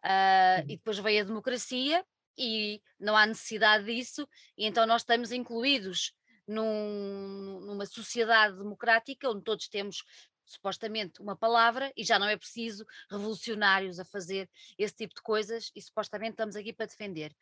[0.04, 2.06] Uh, e depois veio a democracia
[2.38, 6.14] e não há necessidade disso, e então nós estamos incluídos
[6.48, 10.04] num, numa sociedade democrática onde todos temos
[10.46, 15.70] supostamente uma palavra e já não é preciso revolucionários a fazer esse tipo de coisas
[15.76, 17.36] e supostamente estamos aqui para defender.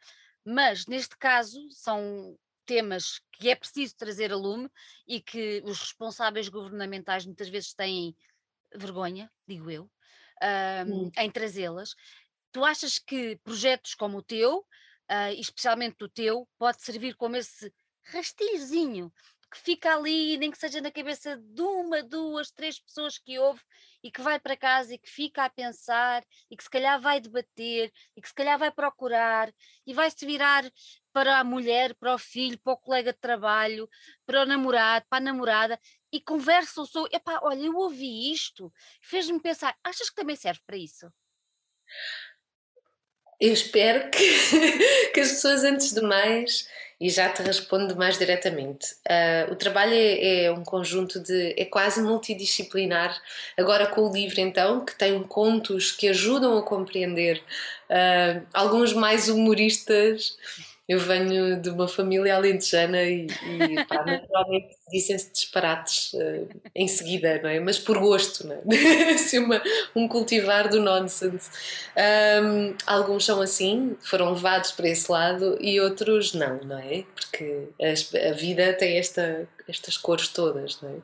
[0.44, 4.70] Mas neste caso são temas que é preciso trazer a lume
[5.08, 8.16] e que os responsáveis governamentais muitas vezes têm
[8.76, 9.90] vergonha, digo eu,
[10.88, 11.10] hum.
[11.18, 11.96] em trazê-las.
[12.52, 17.74] Tu achas que projetos como o teu, uh, especialmente o teu, pode servir como esse
[18.04, 19.12] rastilhozinho
[19.50, 23.62] que fica ali, nem que seja na cabeça de uma, duas, três pessoas que ouve
[24.04, 27.20] e que vai para casa e que fica a pensar e que se calhar vai
[27.20, 29.52] debater e que se calhar vai procurar
[29.86, 30.70] e vai se virar
[31.14, 33.90] para a mulher, para o filho, para o colega de trabalho,
[34.26, 35.80] para o namorado, para a namorada
[36.12, 40.78] e conversam sobre, epá, olha, eu ouvi isto, fez-me pensar, achas que também serve para
[40.78, 41.12] isso?
[43.40, 44.18] Eu espero que,
[45.14, 46.68] que as pessoas, antes de mais,
[47.00, 48.94] e já te respondo mais diretamente.
[49.06, 51.54] Uh, o trabalho é, é, um conjunto de.
[51.58, 53.16] é quase multidisciplinar.
[53.56, 57.42] Agora com o livro, então, que tem contos que ajudam a compreender,
[57.90, 60.36] uh, alguns mais humoristas
[60.88, 67.42] eu venho de uma família alentejana e, e pá, naturalmente dizem-se disparates uh, em seguida,
[67.42, 67.60] não é?
[67.60, 69.12] Mas por gosto, não é?
[69.12, 69.62] assim uma,
[69.94, 71.50] um cultivar do nonsense.
[72.42, 77.04] Um, alguns são assim, foram levados para esse lado e outros não, não é?
[77.14, 80.96] Porque a, a vida tem esta, estas cores todas, não é?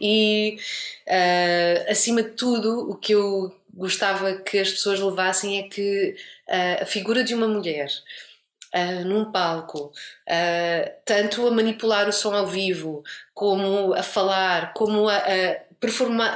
[0.00, 0.58] E
[1.06, 6.16] uh, acima de tudo, o que eu gostava que as pessoas levassem é que
[6.48, 7.88] uh, a figura de uma mulher
[8.74, 9.86] Uh, num palco,
[10.28, 13.02] uh, tanto a manipular o som ao vivo,
[13.32, 15.56] como a falar, como a, a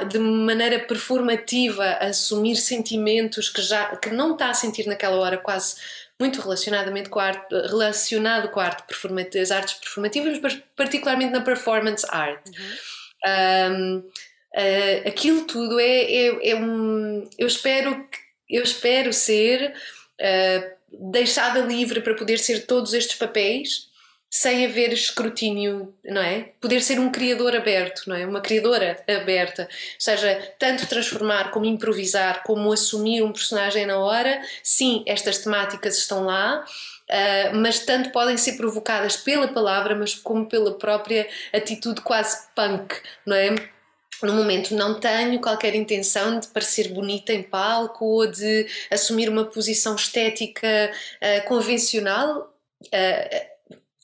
[0.09, 5.37] de maneira performativa a assumir sentimentos que já que não está a sentir naquela hora,
[5.37, 5.75] quase
[6.19, 11.33] muito relacionadamente com a arte, relacionado com a arte performativa, as artes performativas, mas particularmente
[11.33, 12.41] na performance art.
[12.47, 12.93] Uhum.
[13.25, 17.27] Um, uh, aquilo tudo é, é, é, um.
[17.37, 18.07] Eu espero,
[18.49, 19.73] eu espero ser.
[20.93, 23.91] Deixada livre para poder ser todos estes papéis
[24.29, 26.53] sem haver escrutínio, não é?
[26.59, 28.25] Poder ser um criador aberto, não é?
[28.25, 29.63] Uma criadora aberta.
[29.63, 34.41] Ou seja, tanto transformar como improvisar, como assumir um personagem na hora.
[34.63, 36.65] Sim, estas temáticas estão lá,
[37.03, 42.95] Uh, mas tanto podem ser provocadas pela palavra, mas como pela própria atitude quase punk,
[43.25, 43.53] não é?
[44.23, 49.45] No momento não tenho qualquer intenção de parecer bonita em palco ou de assumir uma
[49.45, 52.53] posição estética uh, convencional.
[52.85, 53.52] Uh,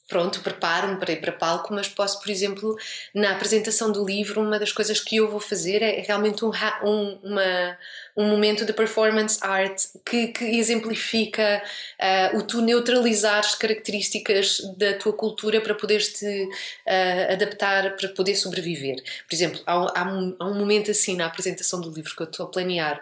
[0.10, 2.76] pronto, preparo-me para ir para palco, mas posso, por exemplo,
[3.13, 6.50] na apresentação do livro, uma das coisas que eu vou fazer é realmente um,
[6.84, 7.78] um, uma,
[8.17, 11.62] um momento de performance art que, que exemplifica
[12.34, 18.36] uh, o tu neutralizares características da tua cultura para poderes te uh, adaptar, para poder
[18.36, 18.95] sobreviver.
[19.28, 22.28] Por exemplo, há, há, um, há um momento assim na apresentação do livro que eu
[22.28, 23.00] estou a planear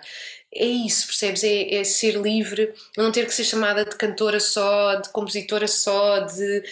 [0.54, 1.44] é isso, percebes?
[1.44, 6.22] É, é, ser livre, não ter que ser chamada de cantora só, de compositora só,
[6.22, 6.64] de,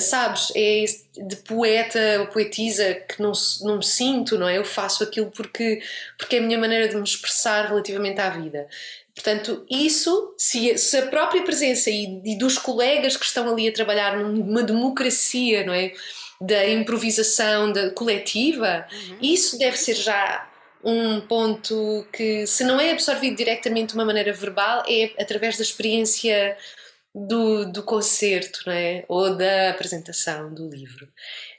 [0.00, 0.52] sabes?
[0.54, 0.84] É
[1.16, 4.58] de poeta ou poetisa que não, não me sinto, não é?
[4.58, 5.82] Eu faço aquilo porque,
[6.16, 8.68] porque é a minha maneira de me expressar relativamente à vida.
[9.14, 13.72] Portanto, isso, se, se a própria presença e, e, dos colegas que estão ali a
[13.72, 15.92] trabalhar numa democracia, não é?
[16.40, 19.18] Da improvisação da coletiva, uhum.
[19.20, 20.48] isso deve ser já
[20.84, 25.62] um ponto que, se não é absorvido diretamente de uma maneira verbal, é através da
[25.62, 26.56] experiência
[27.14, 29.04] do, do concerto, não é?
[29.08, 31.08] Ou da apresentação do livro.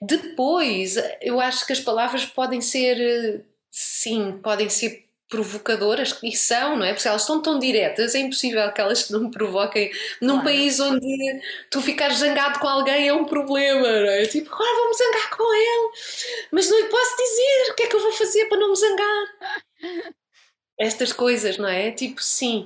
[0.02, 6.86] Depois, eu acho que as palavras podem ser, sim, podem ser provocadoras e são, não
[6.86, 6.94] é?
[6.94, 10.44] Porque elas estão tão diretas, é impossível que elas não provoquem num claro.
[10.44, 14.26] país onde tu ficar zangado com alguém é um problema, não é?
[14.26, 15.92] Tipo, agora vou-me zangar com ele,
[16.52, 18.76] mas não lhe posso dizer o que é que eu vou fazer para não me
[18.76, 19.28] zangar.
[20.80, 21.92] Estas coisas, não é?
[21.92, 22.66] Tipo, sim.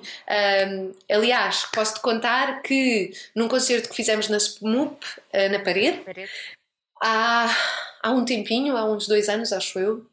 [0.70, 6.32] Um, aliás, posso-te contar que num concerto que fizemos na SPMUP, uh, na parede, parede.
[7.02, 7.48] Há,
[8.02, 10.06] há um tempinho, há uns dois anos, acho eu,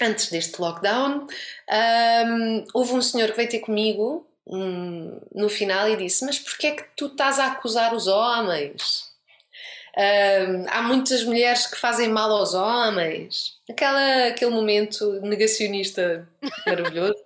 [0.00, 5.96] antes deste lockdown, um, houve um senhor que veio ter comigo um, no final e
[5.96, 9.10] disse: Mas porquê é que tu estás a acusar os homens?
[9.96, 13.58] Um, há muitas mulheres que fazem mal aos homens.
[13.68, 16.28] Aquela, aquele momento negacionista
[16.66, 17.22] maravilhoso.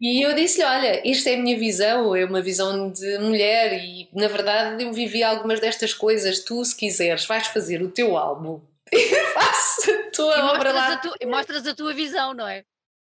[0.00, 4.08] E eu disse-lhe: Olha, isto é a minha visão, é uma visão de mulher, e
[4.14, 6.40] na verdade eu vivi algumas destas coisas.
[6.40, 8.60] Tu, se quiseres, vais fazer o teu álbum
[9.34, 10.92] faço a tua e obra lá.
[10.92, 12.64] A tu, e mostras a tua visão, não é?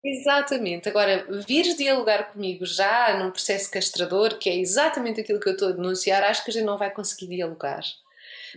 [0.03, 0.87] Exatamente.
[0.87, 5.69] Agora, vires dialogar comigo já num processo castrador, que é exatamente aquilo que eu estou
[5.69, 7.83] a denunciar, acho que a gente não vai conseguir dialogar.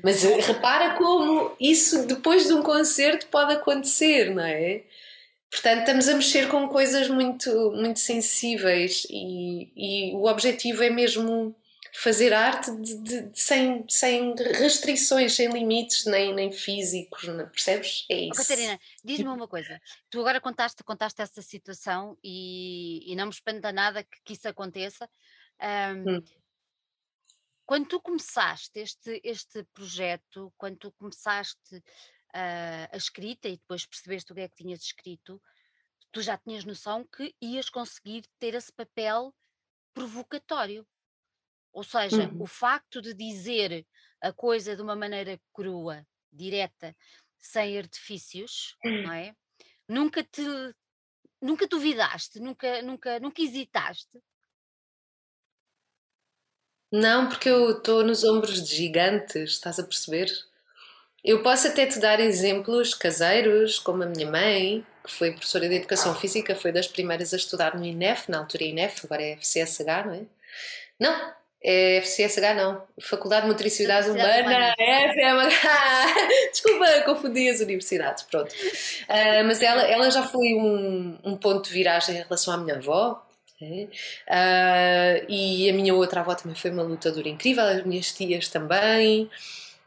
[0.03, 4.83] Mas repara como isso depois de um concerto pode acontecer, não é?
[5.51, 11.55] Portanto, estamos a mexer com coisas muito, muito sensíveis e, e o objetivo é mesmo
[11.95, 18.07] fazer arte de, de, de, sem, sem restrições, sem limites, nem, nem físicos, não, percebes?
[18.11, 18.31] É isso.
[18.33, 19.81] Oh, Catarina, diz-me uma coisa.
[20.09, 24.49] Tu agora contaste, contaste essa situação e, e não me espanta nada que, que isso
[24.49, 25.09] aconteça.
[25.61, 26.25] Um, hum.
[27.67, 34.33] Quando tu começaste este, este projeto, quando tu começaste uh, a escrita e depois percebeste
[34.33, 35.41] o que é que tinhas escrito,
[36.11, 39.35] tu já tinhas noção que ias conseguir ter esse papel
[39.95, 40.87] provocatório.
[41.73, 42.43] Ou seja, uhum.
[42.43, 43.87] o facto de dizer
[44.21, 46.95] a coisa de uma maneira crua, direta,
[47.41, 49.35] sem artifícios, não é?
[49.89, 50.43] Nunca te
[51.41, 54.23] nunca duvidaste, nunca nunca nunca hesitaste.
[56.93, 60.31] Não, porque eu estou nos ombros de gigantes, estás a perceber?
[61.25, 65.77] Eu posso até te dar exemplos caseiros, como a minha mãe, que foi professora de
[65.77, 70.07] Educação Física, foi das primeiras a estudar no INEF, na altura INEF, agora é FCSH,
[70.07, 70.27] não é?
[71.01, 78.53] Não, é FCSH não, Faculdade de Motricidade Humana, FMH, desculpa, confundi as universidades, pronto.
[78.53, 82.77] Uh, mas ela, ela já foi um, um ponto de viragem em relação à minha
[82.77, 83.25] avó,
[83.61, 89.31] uh, e a minha outra avó também foi uma lutadora incrível, as minhas tias também.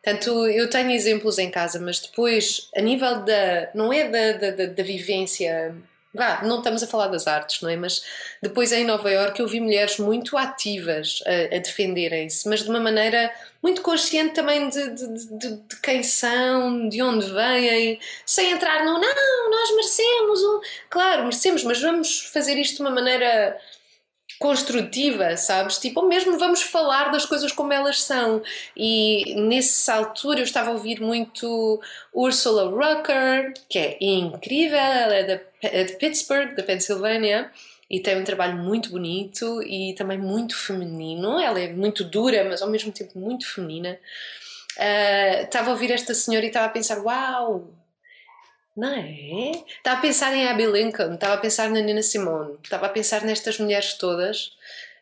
[0.02, 3.70] Portanto, eu tenho exemplos em casa, mas depois, a nível da.
[3.74, 5.76] não é da, da, da vivência
[6.16, 7.76] vá, não estamos a falar das artes, não é?
[7.76, 8.04] Mas
[8.42, 12.80] depois em Nova Iorque eu vi mulheres muito ativas a, a defenderem-se, mas de uma
[12.80, 18.86] maneira muito consciente também de, de, de, de, quem são, de onde vêm, sem entrar
[18.86, 20.62] no não, nós merecemos, um...
[20.90, 23.60] claro, merecemos, mas vamos fazer isto de uma maneira
[24.40, 25.78] construtiva, sabes?
[25.78, 28.42] Tipo, mesmo vamos falar das coisas como elas são.
[28.76, 31.82] E nessa altura eu estava a ouvir muito
[32.14, 37.52] Ursula Rucker, que é incrível, ela é de, é de Pittsburgh, da Pensilvânia,
[37.90, 41.40] e tem um trabalho muito bonito e também muito feminino.
[41.40, 43.98] Ela é muito dura, mas ao mesmo tempo muito feminina.
[44.78, 47.70] uh, estava a ouvir esta senhora e estava a pensar: Uau!
[48.76, 49.52] Não é?
[49.78, 53.24] Estava a pensar em Abby Lincoln, estava a pensar na Nina Simone, estava a pensar
[53.24, 54.52] nestas mulheres todas.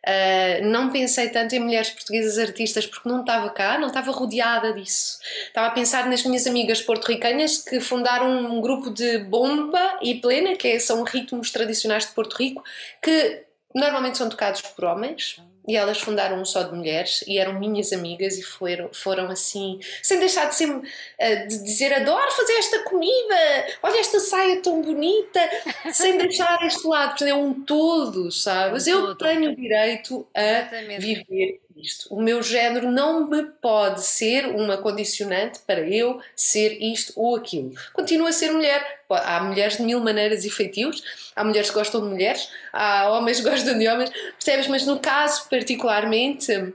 [0.06, 4.74] Uh, não pensei tanto em mulheres portuguesas artistas porque não estava cá, não estava rodeada
[4.74, 5.18] disso.
[5.48, 10.56] Estava a pensar nas minhas amigas porto-ricanas que fundaram um grupo de bomba e plena,
[10.56, 12.64] que é, são ritmos tradicionais de Porto Rico,
[13.02, 13.44] que
[13.74, 17.94] normalmente são tocados por homens e elas fundaram um só de mulheres e eram minhas
[17.94, 22.80] amigas e foram, foram assim, sem deixar de, ser, uh, de dizer adoro fazer esta
[22.84, 23.36] comida,
[23.82, 25.40] olha esta saia tão bonita,
[25.94, 28.88] sem deixar este lado, é um todo, sabes?
[28.88, 29.18] Um Eu todo.
[29.18, 31.00] tenho o direito a Exatamente.
[31.02, 32.14] viver isto.
[32.14, 37.74] O meu género não me pode ser uma condicionante para eu ser isto ou aquilo.
[37.94, 39.02] Continuo a ser mulher.
[39.10, 41.04] Há mulheres de mil maneiras e feitios,
[41.36, 44.68] há mulheres que gostam de mulheres, há homens que gostam de homens, percebes?
[44.68, 46.74] Mas no caso particularmente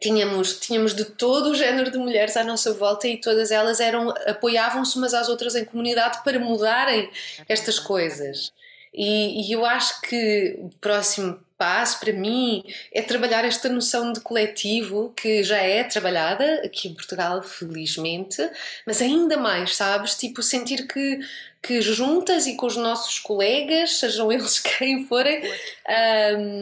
[0.00, 4.10] tínhamos, tínhamos de todo o género de mulheres à nossa volta e todas elas eram
[4.26, 7.08] apoiavam-se umas às outras em comunidade para mudarem
[7.48, 8.52] estas coisas.
[8.92, 14.20] E, e, eu acho que o próximo passo para mim é trabalhar esta noção de
[14.20, 18.40] coletivo que já é trabalhada aqui em Portugal, felizmente,
[18.86, 20.14] mas ainda mais, sabes?
[20.14, 21.20] Tipo, sentir que,
[21.60, 25.42] que juntas e com os nossos colegas, sejam eles quem forem,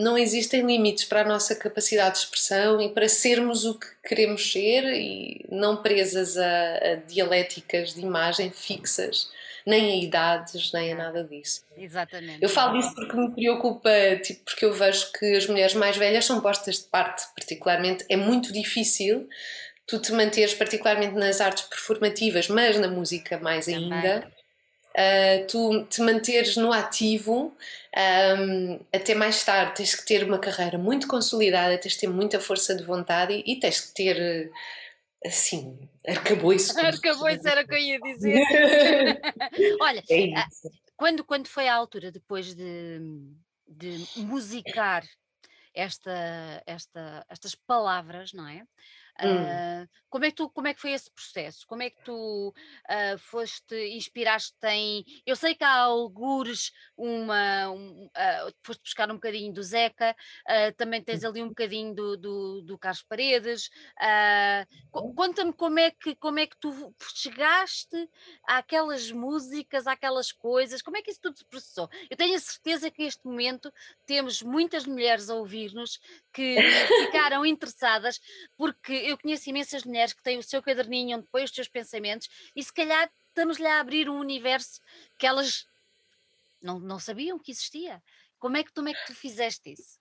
[0.02, 4.50] não existem limites para a nossa capacidade de expressão e para sermos o que queremos
[4.50, 9.28] ser e não presas a, a dialéticas de imagem fixas
[9.68, 11.62] nem a idades, nem a nada disso.
[11.76, 12.42] Exatamente.
[12.42, 13.90] Eu falo disso porque me preocupa,
[14.22, 18.04] tipo, porque eu vejo que as mulheres mais velhas são postas de parte, particularmente.
[18.08, 19.28] É muito difícil
[19.86, 24.26] tu te manteres, particularmente nas artes performativas, mas na música mais ainda.
[24.88, 27.54] Uh, tu te manteres no ativo
[27.96, 32.40] um, até mais tarde tens que ter uma carreira muito consolidada, tens que ter muita
[32.40, 34.50] força de vontade e, e tens que ter
[35.24, 36.78] assim, arcabouço.
[36.78, 38.40] Arcabouço era o que eu ia dizer.
[39.80, 40.32] Olha, é
[40.96, 43.00] quando, quando foi a altura depois de,
[43.66, 45.04] de musicar
[45.72, 48.64] esta, esta, estas palavras, não é?
[49.20, 49.82] Hum.
[49.82, 51.66] Uh, como, é que tu, como é que foi esse processo?
[51.66, 55.04] Como é que tu uh, foste, inspiraste em.
[55.26, 57.70] Eu sei que há algures uma.
[57.70, 60.14] Um, uh, foste buscar um bocadinho do Zeca,
[60.76, 63.70] também tens ali um bocadinho do, do, do Carlos Paredes.
[64.90, 68.08] Conta-me como, é que, como é que tu chegaste
[68.44, 71.88] àquelas músicas, àquelas coisas, como é que isso tudo se processou?
[72.08, 73.72] Eu tenho a certeza que neste momento
[74.06, 75.98] temos muitas mulheres a ouvir-nos
[76.32, 76.56] que
[77.06, 78.20] ficaram interessadas,
[78.56, 82.28] porque eu conheço imensas mulheres que têm o seu caderninho onde põem os seus pensamentos
[82.54, 84.80] e se calhar estamos-lhe a abrir um universo
[85.18, 85.66] que elas
[86.62, 88.02] não, não sabiam que existia.
[88.38, 89.98] Como é que, como é que tu fizeste isso?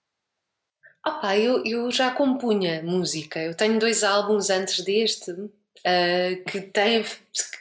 [1.05, 3.39] Opa, eu, eu já compunha música.
[3.39, 7.03] Eu tenho dois álbuns antes deste uh, que têm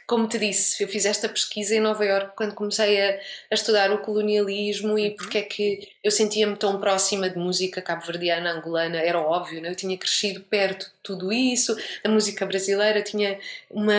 [0.06, 3.18] como te disse, eu fiz esta pesquisa em Nova Iorque quando comecei a,
[3.50, 5.16] a estudar o colonialismo e uhum.
[5.16, 9.70] porque é que eu sentia-me tão próxima de música cabo-verdiana, angolana, era óbvio, né?
[9.70, 13.92] eu tinha crescido perto de tudo isso, a música brasileira tinha uma.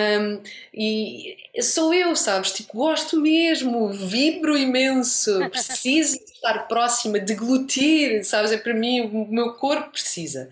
[0.73, 2.51] e sou eu, sabes?
[2.51, 8.51] Tipo, gosto mesmo, vibro imenso, preciso estar próxima, deglutir, sabes?
[8.51, 10.49] É para mim, o meu corpo precisa.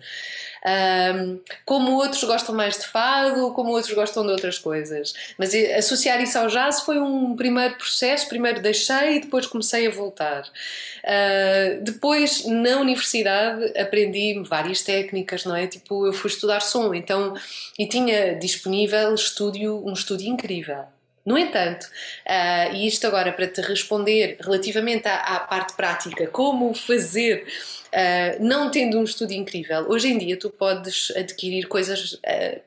[0.66, 5.14] Um, como outros gostam mais de fado, como outros gostam de outras coisas.
[5.38, 8.28] Mas associar isso ao jazz foi um primeiro processo.
[8.28, 10.42] Primeiro deixei e depois comecei a voltar.
[10.42, 15.66] Uh, depois, na universidade, aprendi várias técnicas, não é?
[15.66, 17.34] Tipo, eu fui estudar som, então,
[17.78, 20.84] e tinha disponível estúdio, um estúdio incrível.
[21.24, 26.72] No entanto, uh, e isto agora para te responder relativamente à, à parte prática, como
[26.72, 27.44] fazer
[27.86, 32.60] Uh, não tendo um estúdio incrível, hoje em dia tu podes adquirir coisas, uh,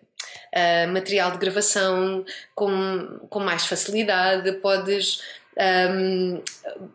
[0.56, 2.26] uh, material de gravação
[2.56, 5.22] com, com mais facilidade, podes
[5.60, 6.42] um,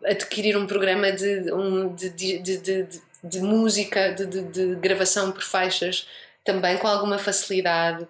[0.05, 2.87] adquirir um programa de, um, de, de, de,
[3.23, 6.07] de música, de, gravação por faixas
[6.43, 8.07] também com alguma facilidade.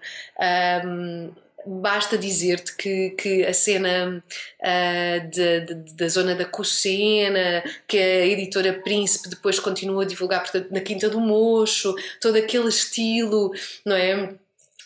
[0.85, 1.31] Um,
[1.65, 4.23] basta dizer-te que, que a cena
[4.61, 10.41] uh, de, de, da zona da Cocena, que a editora Príncipe depois continua a divulgar
[10.41, 13.51] portanto, na Quinta do Mocho, todo aquele estilo,
[13.85, 14.35] não é?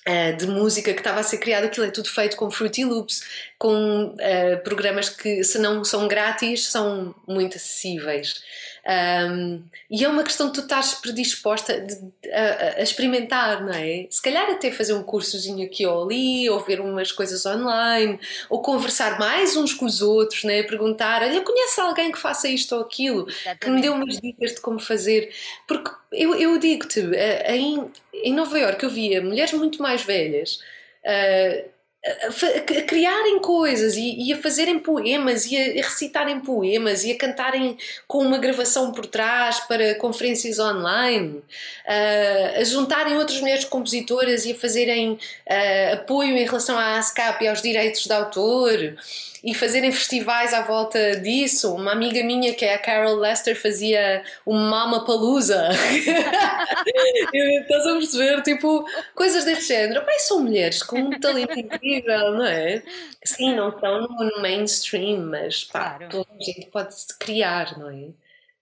[0.10, 3.22] Uh, de música que estava a ser criado, aquilo é tudo feito com Fruity Loops,
[3.60, 8.42] com uh, programas que, se não são grátis, são muito acessíveis.
[8.88, 11.96] Um, e é uma questão de tu estás predisposta de,
[12.32, 14.08] a, a, experimentar, não é?
[14.10, 18.20] Se calhar até fazer um cursozinho aqui ou ali, ou ver umas coisas online,
[18.50, 20.64] ou conversar mais uns com os outros, né?
[20.64, 23.60] perguntar: olha, conhece alguém que faça isto ou aquilo, Exatamente.
[23.60, 25.34] que me dê umas dicas de como fazer.
[25.68, 30.60] Porque eu, eu digo-te, eh, em, em Nova Iorque eu via mulheres muito mais velhas
[31.04, 31.70] uh,
[32.06, 37.78] a, criarem coisas e, e, a fazerem poemas e a, recitarem poemas e a cantarem
[38.08, 44.54] com uma gravação por trás para conferências online, uh, a juntarem outras mulheres compositoras e
[44.54, 48.96] a fazerem uh, apoio em relação à ASCAP e aos direitos de autor
[49.44, 51.74] e fazerem festivais à volta disso.
[51.74, 55.70] Uma amiga minha, que é a Carol Lester, fazia o Mama Palusa.
[57.34, 58.42] Estás a perceber?
[58.44, 58.86] Tipo,
[59.16, 60.06] coisas deste género.
[60.06, 62.84] Pai, são mulheres com um talento incrível, não é?
[63.24, 66.10] Sim, não estão no, mainstream, mas pá, claro.
[66.10, 68.10] toda a gente pode criar, não é?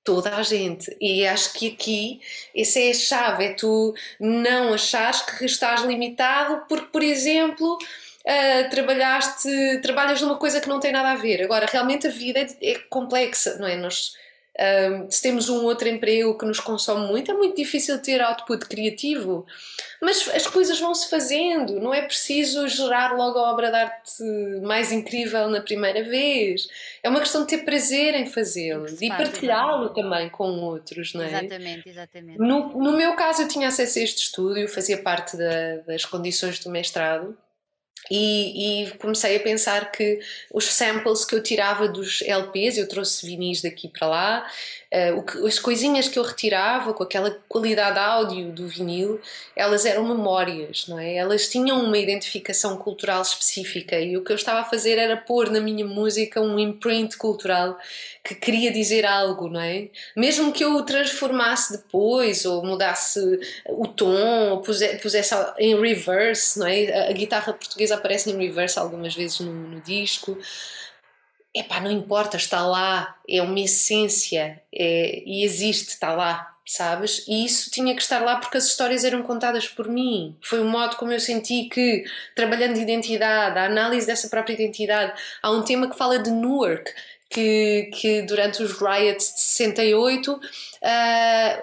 [0.08, 0.96] toda a gente.
[1.02, 2.22] E acho que aqui
[2.56, 7.78] essa é a chave, é tu não achares que estás limitado porque, por exemplo,
[8.28, 11.42] uh, trabalhaste, trabalhas numa coisa que não tem nada a ver.
[11.44, 13.78] Agora, realmente a vida é, é complexa, não é?
[13.78, 14.14] Nós,
[14.60, 18.66] uh, se temos um outro emprego que nos consome muito, é muito difícil ter output
[18.66, 19.46] criativo.
[20.02, 24.24] Mas as coisas vão-se fazendo, não é preciso gerar logo a obra de arte
[24.62, 26.68] mais incrível na primeira vez.
[27.02, 31.30] É uma questão de ter prazer em fazê-lo e partilhá-lo também com outros, não é?
[31.30, 32.38] Exatamente, exatamente.
[32.38, 36.60] No, no meu caso, eu tinha acesso a este estúdio, fazia parte da, das condições
[36.60, 37.36] do mestrado.
[38.10, 40.20] E, e, comecei a pensar que
[40.54, 44.52] os samples que eu tirava dos LPs, eu trouxe vinis daqui para lá,
[44.88, 49.20] Uh, que, as coisinhas que eu retirava com aquela qualidade áudio do vinil,
[49.54, 51.16] elas eram memórias, não é?
[51.16, 55.50] Elas tinham uma identificação cultural específica e o que eu estava a fazer era pôr
[55.50, 57.78] na minha música um imprint cultural
[58.24, 59.90] que queria dizer algo, não é?
[60.16, 63.20] Mesmo que eu o transformasse depois ou mudasse
[63.66, 67.08] o tom ou pusesse em reverse, não é?
[67.08, 70.38] A, a guitarra portuguesa aparece em reverse algumas vezes no, no disco
[71.60, 77.26] epá, não importa, está lá, é uma essência é, e existe, está lá, sabes?
[77.28, 80.36] E isso tinha que estar lá porque as histórias eram contadas por mim.
[80.42, 82.04] Foi o modo como eu senti que,
[82.36, 86.92] trabalhando identidade, a análise dessa própria identidade, há um tema que fala de Newark.
[87.30, 90.40] Que, que durante os riots de 68 uh,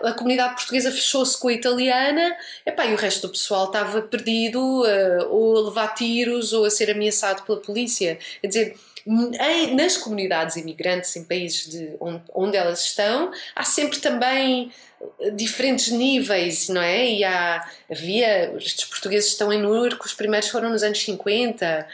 [0.06, 2.36] a comunidade portuguesa fechou-se com a italiana
[2.66, 6.70] epá, e o resto do pessoal estava perdido uh, ou a levar tiros ou a
[6.70, 8.18] ser ameaçado pela polícia.
[8.42, 8.76] Quer dizer,
[9.06, 14.72] em, nas comunidades imigrantes, em países de, onde, onde elas estão, há sempre também
[15.20, 17.10] eh, diferentes níveis, não é?
[17.10, 21.86] E há, havia, estes portugueses estão em Newark, os primeiros foram nos anos 50.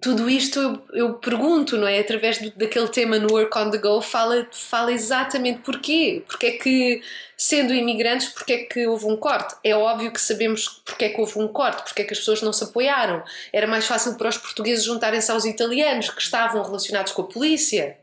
[0.00, 2.00] Tudo isto eu, eu pergunto, não é?
[2.00, 6.24] Através do, daquele tema no Work on the Go, fala, fala exatamente porquê.
[6.26, 7.02] Porque é que
[7.36, 9.54] sendo imigrantes, porque é que houve um corte?
[9.62, 12.42] É óbvio que sabemos porque é que houve um corte, porque é que as pessoas
[12.42, 13.22] não se apoiaram.
[13.52, 17.96] Era mais fácil para os portugueses juntarem-se aos italianos que estavam relacionados com a polícia.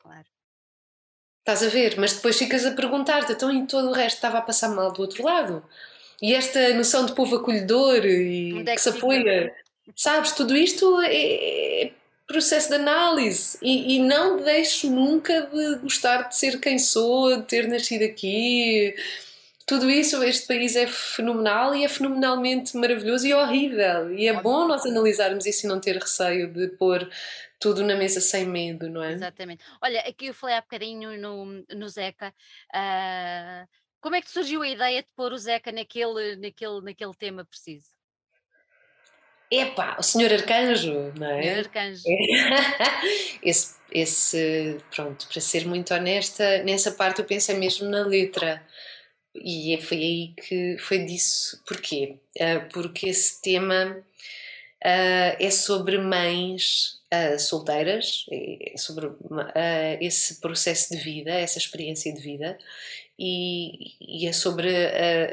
[0.00, 0.24] Claro.
[1.40, 1.98] Estás a ver?
[1.98, 5.02] Mas depois ficas a perguntar-te, então e todo o resto estava a passar mal do
[5.02, 5.64] outro lado?
[6.22, 9.54] E esta noção de povo acolhedor e é que, que, se apoia,
[9.96, 10.32] sabes?
[10.32, 11.92] Tudo isto é, é
[12.26, 17.42] processo de análise e, e, não deixo nunca de gostar de ser quem sou, de
[17.42, 18.94] ter nascido aqui.
[19.66, 24.12] Tudo isso, este país é fenomenal e é fenomenalmente maravilhoso e horrível.
[24.14, 27.08] E é bom nós analisarmos isso e não ter receio de pôr
[27.58, 29.12] tudo na mesa sem medo, não é?
[29.12, 29.62] Exatamente.
[29.82, 32.32] Olha, aqui eu falei há bocadinho no, no Zeca.
[32.74, 33.68] Uh,
[34.00, 37.99] como é que surgiu a ideia de pôr o Zeca naquele, naquele, naquele tema preciso?
[39.50, 41.42] Epá, o senhor arcanjo, não é?
[41.42, 42.02] Senhor arcanjo.
[43.42, 48.64] esse, esse, pronto, para ser muito honesta, nessa parte eu pensei mesmo na letra.
[49.34, 51.60] E é, foi aí que foi disso.
[51.66, 52.16] Porquê?
[52.36, 59.10] Uh, porque esse tema uh, é sobre mães uh, solteiras, é sobre
[60.00, 62.56] esse processo de vida, essa experiência de vida,
[63.18, 64.68] e é sobre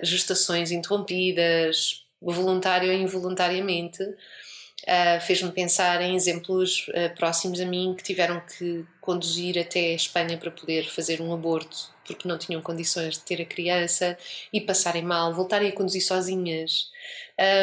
[0.04, 8.04] gestações interrompidas, voluntário ou involuntariamente, uh, fez-me pensar em exemplos uh, próximos a mim que
[8.04, 13.16] tiveram que conduzir até a Espanha para poder fazer um aborto porque não tinham condições
[13.16, 14.18] de ter a criança
[14.52, 16.90] e passarem mal, voltarem a conduzir sozinhas.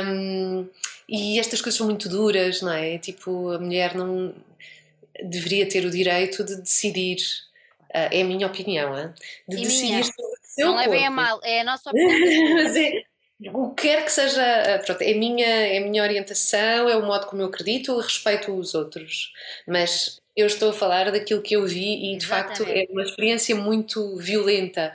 [0.07, 0.68] Um,
[1.09, 2.98] e estas coisas são muito duras, não é?
[2.98, 4.34] Tipo, a mulher não
[5.22, 7.16] deveria ter o direito de decidir.
[7.90, 9.12] Uh, é a minha opinião, hein?
[9.48, 10.05] de e decidir minha.
[10.05, 12.55] sobre o seu Não levem a mal, é a nossa opinião.
[12.55, 13.02] Mas é,
[13.53, 16.97] o que quer que seja, eh, pronto, é a minha, é a minha orientação, é
[16.97, 19.32] o modo como eu acredito, eu respeito os outros,
[19.66, 22.59] mas eu estou a falar daquilo que eu vi e de Exatamente.
[22.59, 24.93] facto é uma experiência muito violenta.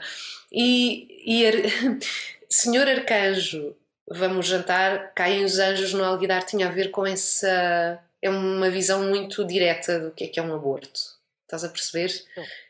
[0.52, 1.54] E, e ar...
[2.48, 3.76] Senhor Arcanjo,
[4.08, 8.02] vamos jantar, caem os anjos no Alguidar, tinha a ver com essa.
[8.20, 11.00] É uma visão muito direta do que é que é um aborto.
[11.44, 12.12] Estás a perceber?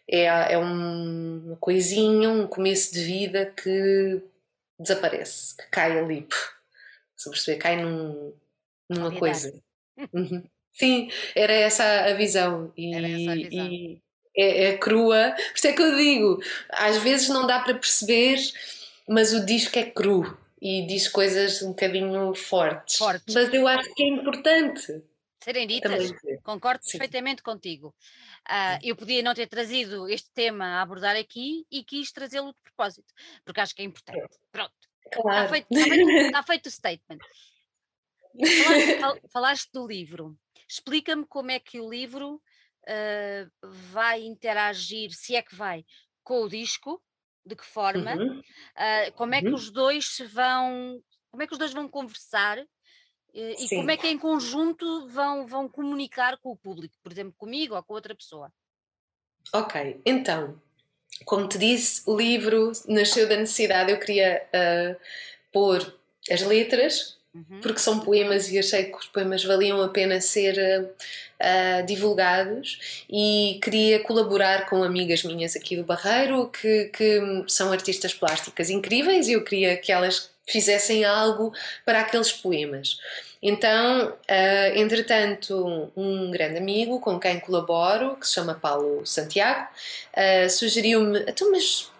[0.08, 4.22] É, é uma coisinha, um começo de vida que
[4.80, 6.26] desaparece, que cai ali,
[7.16, 8.34] Se perceber, cai num,
[8.88, 9.52] numa coisa.
[10.14, 10.42] Uhum.
[10.72, 12.72] Sim, era essa a visão.
[12.74, 13.66] E, era essa a visão.
[13.70, 14.00] E
[14.34, 15.34] é, é crua.
[15.36, 18.38] Por isso é que eu digo, às vezes não dá para perceber,
[19.06, 22.96] mas o disco é cru e diz coisas um bocadinho fortes.
[22.96, 23.34] fortes.
[23.34, 25.02] Mas eu acho que é importante.
[25.42, 26.12] Serem ditas,
[26.42, 26.98] concordo Sim.
[26.98, 27.94] perfeitamente contigo.
[28.48, 32.58] Uh, eu podia não ter trazido este tema a abordar aqui e quis trazê-lo de
[32.62, 33.12] propósito,
[33.44, 34.38] porque acho que é importante.
[34.52, 34.74] Pronto.
[35.12, 35.44] Claro.
[35.44, 37.18] Está, feito, está, feito, está feito o statement.
[38.64, 40.38] Falaste, falaste do livro.
[40.68, 43.50] Explica-me como é que o livro uh,
[43.92, 45.84] vai interagir, se é que vai,
[46.22, 47.02] com o disco,
[47.44, 48.38] de que forma, uhum.
[48.40, 49.54] uh, como é que uhum.
[49.54, 52.58] os dois se vão, como é que os dois vão conversar
[53.34, 57.34] e, e como é que em conjunto vão, vão comunicar com o público, por exemplo,
[57.36, 58.52] comigo ou com outra pessoa.
[59.52, 60.60] Ok, então,
[61.24, 65.00] como te disse, o livro nasceu da necessidade, eu queria uh,
[65.52, 65.94] pôr
[66.30, 67.60] as letras Uhum.
[67.62, 73.60] porque são poemas e achei que os poemas valiam a pena ser uh, divulgados e
[73.62, 79.34] queria colaborar com amigas minhas aqui do Barreiro que, que são artistas plásticas incríveis e
[79.34, 81.52] eu queria que elas fizessem algo
[81.84, 82.98] para aqueles poemas.
[83.42, 89.68] Então, uh, entretanto, um grande amigo com quem colaboro, que se chama Paulo Santiago,
[90.14, 91.90] uh, sugeriu-me: então, mas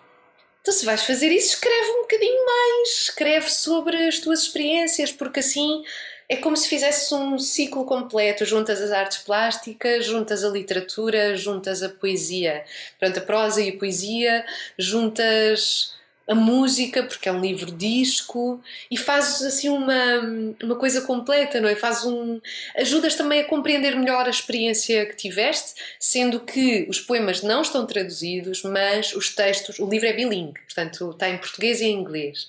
[0.62, 5.41] então, se vais fazer isso, escreve um bocadinho mais, escreve sobre as tuas experiências, porque
[5.41, 5.82] assim
[6.28, 11.82] é como se fizesses um ciclo completo, juntas as artes plásticas, juntas a literatura, juntas
[11.82, 12.64] a poesia,
[12.99, 14.45] portanto, a prosa e a poesia,
[14.78, 15.95] juntas
[16.31, 21.68] a música, porque é um livro disco, e fazes assim uma, uma coisa completa, não
[21.68, 21.74] é?
[21.74, 22.41] Fazes um.
[22.76, 27.85] ajudas também a compreender melhor a experiência que tiveste, sendo que os poemas não estão
[27.85, 32.47] traduzidos, mas os textos, o livro é bilingue, portanto está em português e em inglês.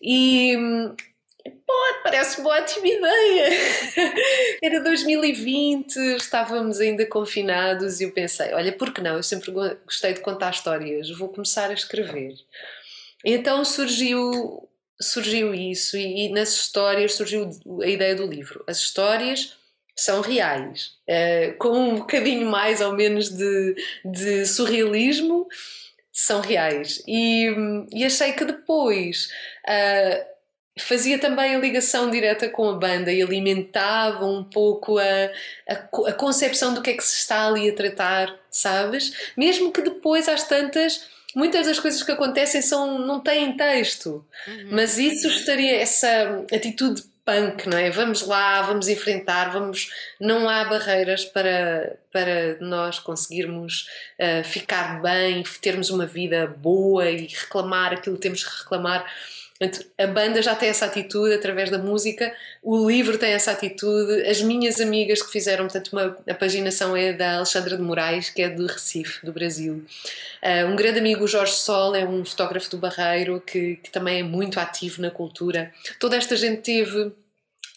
[0.00, 0.56] E
[1.66, 1.72] Pô,
[2.04, 3.48] parece uma ótima ideia!
[4.62, 9.16] Era 2020, estávamos ainda confinados e eu pensei: olha, por que não?
[9.16, 12.34] Eu sempre gostei de contar histórias, vou começar a escrever.
[13.24, 14.68] Então surgiu,
[15.00, 17.50] surgiu isso, e, e nas histórias surgiu
[17.82, 18.64] a ideia do livro.
[18.66, 19.56] As histórias
[19.94, 25.46] são reais, uh, com um bocadinho mais ou menos de, de surrealismo,
[26.12, 27.02] são reais.
[27.06, 27.54] E,
[27.92, 29.28] e achei que depois
[29.66, 30.30] uh,
[30.78, 35.04] fazia também a ligação direta com a banda e alimentava um pouco a,
[35.68, 35.74] a,
[36.08, 39.32] a concepção do que é que se está ali a tratar, sabes?
[39.36, 44.68] Mesmo que depois, às tantas muitas das coisas que acontecem são, não têm texto, uhum.
[44.72, 47.90] mas isso estaria, essa atitude punk, não é?
[47.90, 49.90] Vamos lá, vamos enfrentar, vamos.
[50.18, 53.86] Não há barreiras para, para nós conseguirmos
[54.18, 59.06] uh, ficar bem, termos uma vida boa e reclamar aquilo que temos que reclamar
[59.98, 64.40] a banda já tem essa atitude através da música, o livro tem essa atitude, as
[64.40, 68.48] minhas amigas que fizeram, portanto, uma, a paginação é da Alexandra de Moraes, que é
[68.48, 69.84] do Recife, do Brasil.
[70.42, 74.22] Uh, um grande amigo, Jorge Sol, é um fotógrafo do Barreiro, que, que também é
[74.22, 75.70] muito ativo na cultura.
[75.98, 77.12] Toda esta gente teve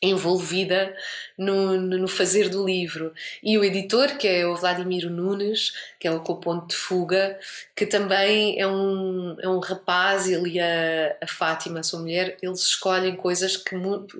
[0.04, 0.93] envolvida
[1.38, 3.14] no, no, fazer do livro.
[3.41, 7.39] E o editor, que é o Vladimiro Nunes, que é o Coponto de Fuga,
[7.74, 12.38] que também é um, é um rapaz, ele e a, a Fátima, a sua mulher,
[12.41, 13.76] eles escolhem coisas que,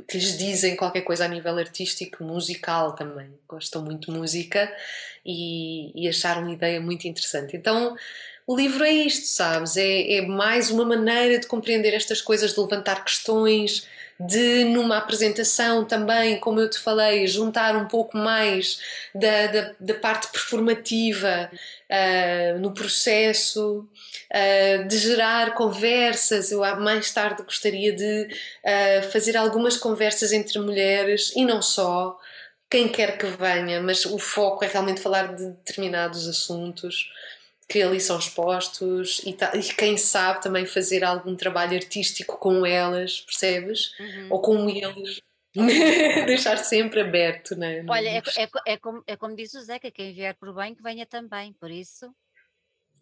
[0.08, 3.30] que lhes dizem qualquer coisa a nível artístico, musical também.
[3.48, 4.74] Gostam muito de música
[5.26, 7.58] e, e acharam uma ideia muito interessante.
[7.58, 7.96] Então,
[8.48, 9.76] o livro é isto, sabes?
[9.76, 13.86] É, é mais uma maneira de compreender estas coisas, de levantar questões
[14.20, 18.80] de numa apresentação também, como eu te falei, juntar um pouco mais
[19.14, 21.49] da, da, da parte performativa
[21.89, 23.88] uh, no processo,
[24.32, 26.51] uh, de gerar conversas.
[26.51, 32.18] Eu mais tarde gostaria de uh, fazer algumas conversas entre mulheres e não só.
[32.70, 37.07] Quem quer que venha, mas o foco é realmente falar de determinados assuntos
[37.74, 42.63] que ali são expostos e, tá, e, quem sabe também fazer algum trabalho artístico com
[42.63, 43.97] elas, percebes?
[43.99, 44.28] Uhum.
[44.30, 45.19] Ou com eles.
[46.28, 47.84] Deixar sempre aberto, não é?
[47.89, 50.84] Olha, é, é, é, como, é como diz o Zeca: quem vier por bem, que
[50.84, 52.13] venha também, por isso.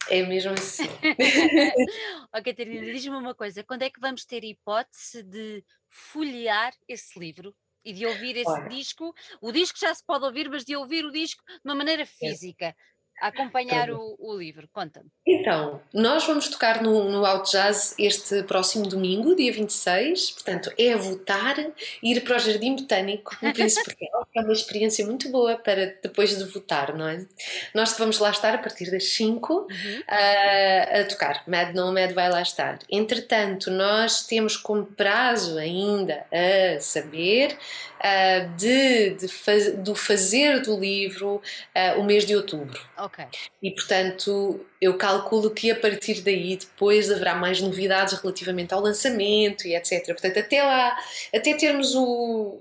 [0.10, 0.84] É mesmo assim.
[2.34, 7.54] oh, Catarina, diz-me uma coisa: quando é que vamos ter hipótese de folhear esse livro
[7.84, 8.70] e de ouvir esse Olha.
[8.70, 9.14] disco?
[9.42, 12.70] O disco já se pode ouvir, mas de ouvir o disco de uma maneira física.
[12.70, 12.74] a
[13.22, 14.68] acompanhar o, o, livro?
[14.74, 15.10] Conta-me.
[15.26, 20.32] Então, nós vamos tocar no, no Out Jazz este próximo domingo, dia 26.
[20.32, 21.56] Portanto, é votar,
[22.02, 25.98] ir para o Jardim Botânico no Príncipe Real, que é uma experiência muito boa para
[26.02, 27.26] depois de votar, não é?
[27.74, 29.68] Nós vamos lá estar a partir das 5 uhum.
[30.08, 31.44] a, a tocar.
[31.48, 32.80] Mad Nomad vai lá estar.
[32.90, 37.58] Entretanto, nós temos como prazo ainda a saber
[38.02, 42.80] uh, de, de faz, do fazer do livro uh, o mês de outubro.
[42.98, 43.24] Ok.
[43.62, 49.68] E portanto, eu calculo que a partir daí depois haverá mais novidades relativamente ao lançamento
[49.68, 50.06] e etc.
[50.08, 50.98] Portanto, até lá,
[51.34, 52.60] até termos o.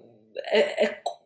[0.52, 1.20] A, a,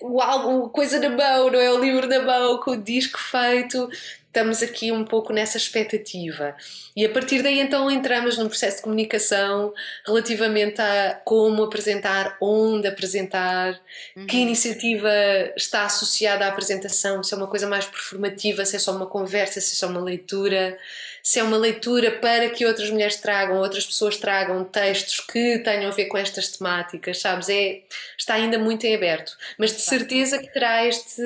[0.00, 1.72] o álbum, coisa na mão, não é?
[1.72, 3.88] O livro na mão, com o disco feito,
[4.36, 6.54] estamos aqui um pouco nessa expectativa.
[6.94, 9.72] E a partir daí então entramos num processo de comunicação
[10.06, 13.80] relativamente a como apresentar, onde apresentar,
[14.14, 14.26] uhum.
[14.26, 15.10] que iniciativa
[15.56, 19.58] está associada à apresentação, se é uma coisa mais performativa, se é só uma conversa,
[19.58, 20.78] se é só uma leitura,
[21.22, 25.90] se é uma leitura para que outras mulheres tragam, outras pessoas tragam textos que tenham
[25.90, 27.48] a ver com estas temáticas, sabes?
[27.48, 27.80] É,
[28.18, 31.22] está ainda muito em aberto, mas de certeza que terá este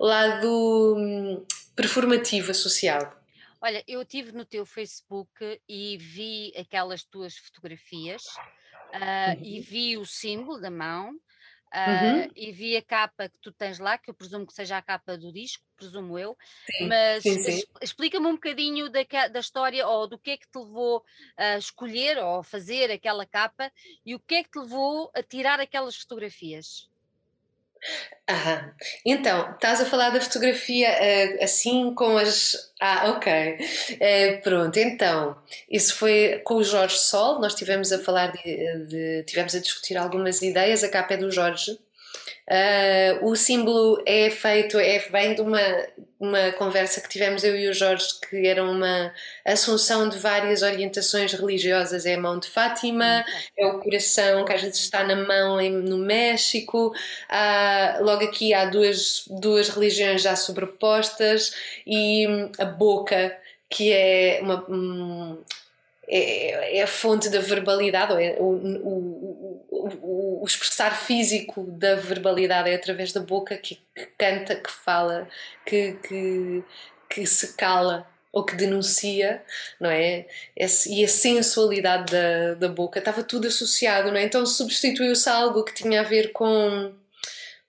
[0.00, 1.44] lado
[1.74, 3.16] performativo associado?
[3.60, 8.22] Olha, eu estive no teu Facebook e vi aquelas tuas fotografias
[8.92, 9.44] uh, uhum.
[9.44, 12.30] e vi o símbolo da mão uh, uhum.
[12.34, 15.16] e vi a capa que tu tens lá, que eu presumo que seja a capa
[15.16, 16.36] do disco, presumo eu,
[16.70, 17.24] sim, mas
[17.80, 21.04] explica-me um bocadinho da, da história ou do que é que te levou
[21.36, 23.70] a escolher ou a fazer aquela capa
[24.04, 26.90] e o que é que te levou a tirar aquelas fotografias.
[28.28, 28.70] Ah,
[29.04, 32.56] então, estás a falar da fotografia uh, assim com as.
[32.80, 33.32] Ah, ok.
[33.32, 35.36] Uh, pronto, então,
[35.68, 39.96] isso foi com o Jorge Sol, nós tivemos a falar de, de, tivemos a discutir
[39.96, 41.76] algumas ideias, a capa é do Jorge,
[42.50, 45.60] Uh, o símbolo é feito, é, vem de uma,
[46.18, 49.12] uma conversa que tivemos eu e o Jorge, que era uma
[49.44, 52.04] assunção de várias orientações religiosas.
[52.04, 53.24] É a mão de Fátima,
[53.56, 56.88] é o coração que às vezes está na mão em, no México.
[57.30, 61.54] Uh, logo aqui há duas, duas religiões já sobrepostas
[61.86, 62.26] e
[62.58, 63.36] a boca,
[63.70, 64.64] que é uma.
[64.68, 65.38] Um,
[66.08, 69.41] é, é, a fonte da verbalidade, ou é o, o,
[69.72, 75.26] o, o, expressar físico da verbalidade é através da boca que, que canta, que fala,
[75.64, 76.62] que, que,
[77.08, 79.42] que, se cala ou que denuncia,
[79.80, 80.26] não é?
[80.86, 84.24] E a sensualidade da, da boca estava tudo associado, não é?
[84.24, 86.92] Então substituiu-se algo que tinha a ver com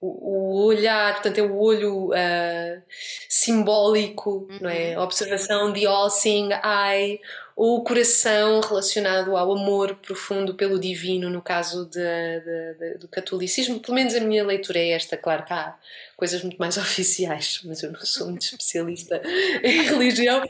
[0.05, 2.81] o olhar, portanto, é o olho uh,
[3.29, 4.59] simbólico, uhum.
[4.59, 4.95] não é?
[4.95, 7.21] A observação de all seeing eye,
[7.55, 13.79] o coração relacionado ao amor profundo pelo divino, no caso de, de, de, do catolicismo.
[13.79, 15.75] Pelo menos a minha leitura é esta, claro que há
[16.17, 19.21] coisas muito mais oficiais, mas eu não sou muito especialista
[19.63, 20.43] em religião.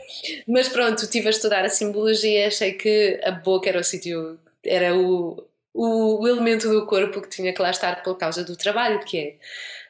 [0.46, 4.38] Mas pronto, estive a estudar a simbologia e achei que a boca era o sítio,
[4.64, 5.44] era o
[5.74, 9.18] o, o, elemento do corpo que tinha que lá estar por causa do trabalho que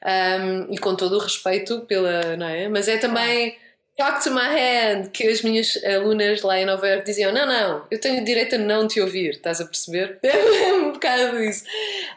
[0.02, 0.40] é.
[0.40, 2.68] Um, e com todo o respeito pela, não é?
[2.68, 3.56] Mas é também
[3.96, 7.86] talk to my hand, que as minhas alunas lá em Nova York diziam: Não, não,
[7.90, 10.18] eu tenho direito a não te ouvir, estás a perceber?
[10.24, 11.64] É um bocado isso.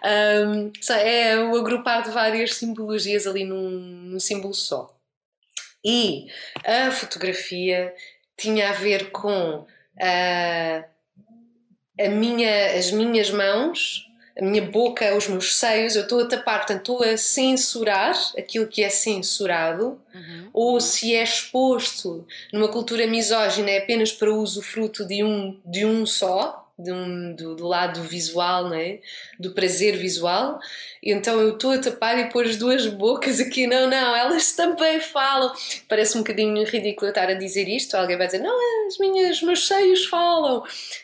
[0.04, 4.96] Um, é o agrupar de várias simbologias ali num, num símbolo só.
[5.84, 6.28] E
[6.66, 7.94] a fotografia
[8.38, 9.66] tinha a ver com.
[10.00, 10.98] Uh,
[12.00, 14.07] a minha, as minhas mãos,
[14.40, 18.68] a minha boca, os meus seios, eu estou a tapar, portanto, estou a censurar aquilo
[18.68, 20.50] que é censurado, uhum.
[20.54, 25.86] ou se é exposto numa cultura misógina é apenas para uso fruto de um, de
[25.86, 29.00] um só, um, do, do, lado visual, né?
[29.40, 30.60] do prazer visual.
[31.02, 33.66] Então eu estou a tapar e pôr as duas bocas aqui.
[33.66, 35.52] Não, não, elas também falam.
[35.88, 37.96] Parece um bocadinho ridículo estar a dizer isto.
[37.96, 40.64] Alguém vai dizer: Não, as minhas, meus seios falam.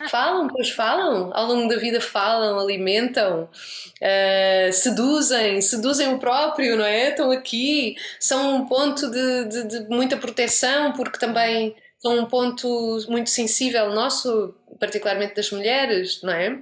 [0.09, 1.31] Falam, pois falam.
[1.33, 7.09] Ao longo da vida falam, alimentam, uh, seduzem, seduzem o próprio, não é?
[7.09, 12.99] Estão aqui, são um ponto de, de, de muita proteção, porque também são um ponto
[13.07, 14.53] muito sensível nosso
[14.83, 16.59] particularmente das mulheres, não é?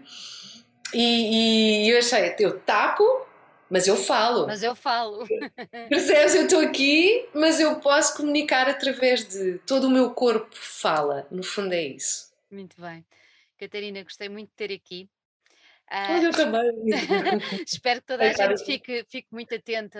[0.93, 3.03] E, e eu achei, eu tapo,
[3.67, 4.45] mas eu falo.
[4.45, 5.25] Mas eu falo.
[5.89, 6.35] Percebes?
[6.35, 11.25] Eu estou aqui, mas eu posso comunicar através de todo o meu corpo fala.
[11.31, 12.31] No fundo é isso.
[12.51, 13.03] Muito bem.
[13.57, 15.09] Catarina, gostei muito de ter aqui.
[15.91, 16.71] Uh, eu também.
[17.67, 19.97] espero que toda a gente fique, fique muito atento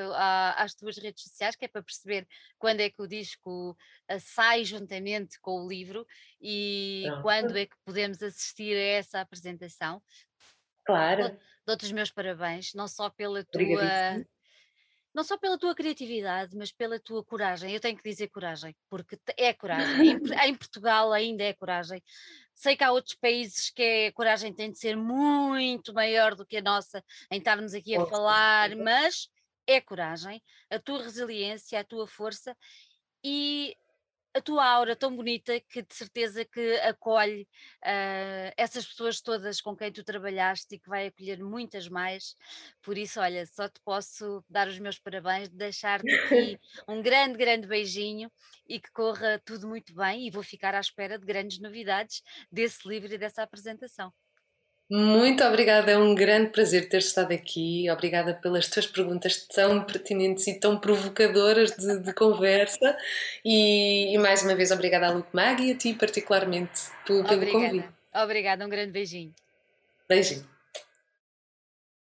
[0.55, 2.25] às tuas redes sociais, que é para perceber
[2.57, 3.71] quando é que o disco
[4.09, 6.07] uh, sai juntamente com o livro
[6.39, 10.01] e quando é que podemos assistir a essa apresentação.
[10.85, 11.37] Claro.
[11.65, 14.23] Dou-te os meus parabéns, não só pela tua
[15.14, 17.74] não só pela tua criatividade, mas pela tua coragem.
[17.74, 20.12] Eu tenho que dizer coragem, porque é coragem.
[20.12, 22.01] Em, em, Portugal ainda é coragem.
[22.53, 26.57] Sei que há outros países que a coragem tem de ser muito maior do que
[26.57, 29.28] a nossa em estarmos aqui a falar, mas
[29.68, 32.55] é coragem, a tua resiliência, a tua força
[33.24, 33.76] e
[34.34, 37.43] a tua aura tão bonita que de certeza que acolhe
[37.84, 42.36] uh, essas pessoas todas com quem tu trabalhaste e que vai acolher muitas mais.
[42.82, 47.67] Por isso, olha, só te posso dar os meus parabéns, deixar-te aqui um grande, grande
[47.67, 48.32] beijinho
[48.67, 50.27] e que corra tudo muito bem.
[50.27, 54.13] E vou ficar à espera de grandes novidades desse livro e dessa apresentação.
[54.93, 57.89] Muito obrigada, é um grande prazer ter estado aqui.
[57.89, 62.97] Obrigada pelas tuas perguntas tão pertinentes e tão provocadoras de, de conversa.
[63.45, 67.49] E, e, mais uma vez, obrigada à Luke Mag e a ti, particularmente, pelo, pelo
[67.49, 67.87] convite.
[68.13, 69.33] Obrigada, um grande beijinho.
[70.09, 70.45] Beijinho.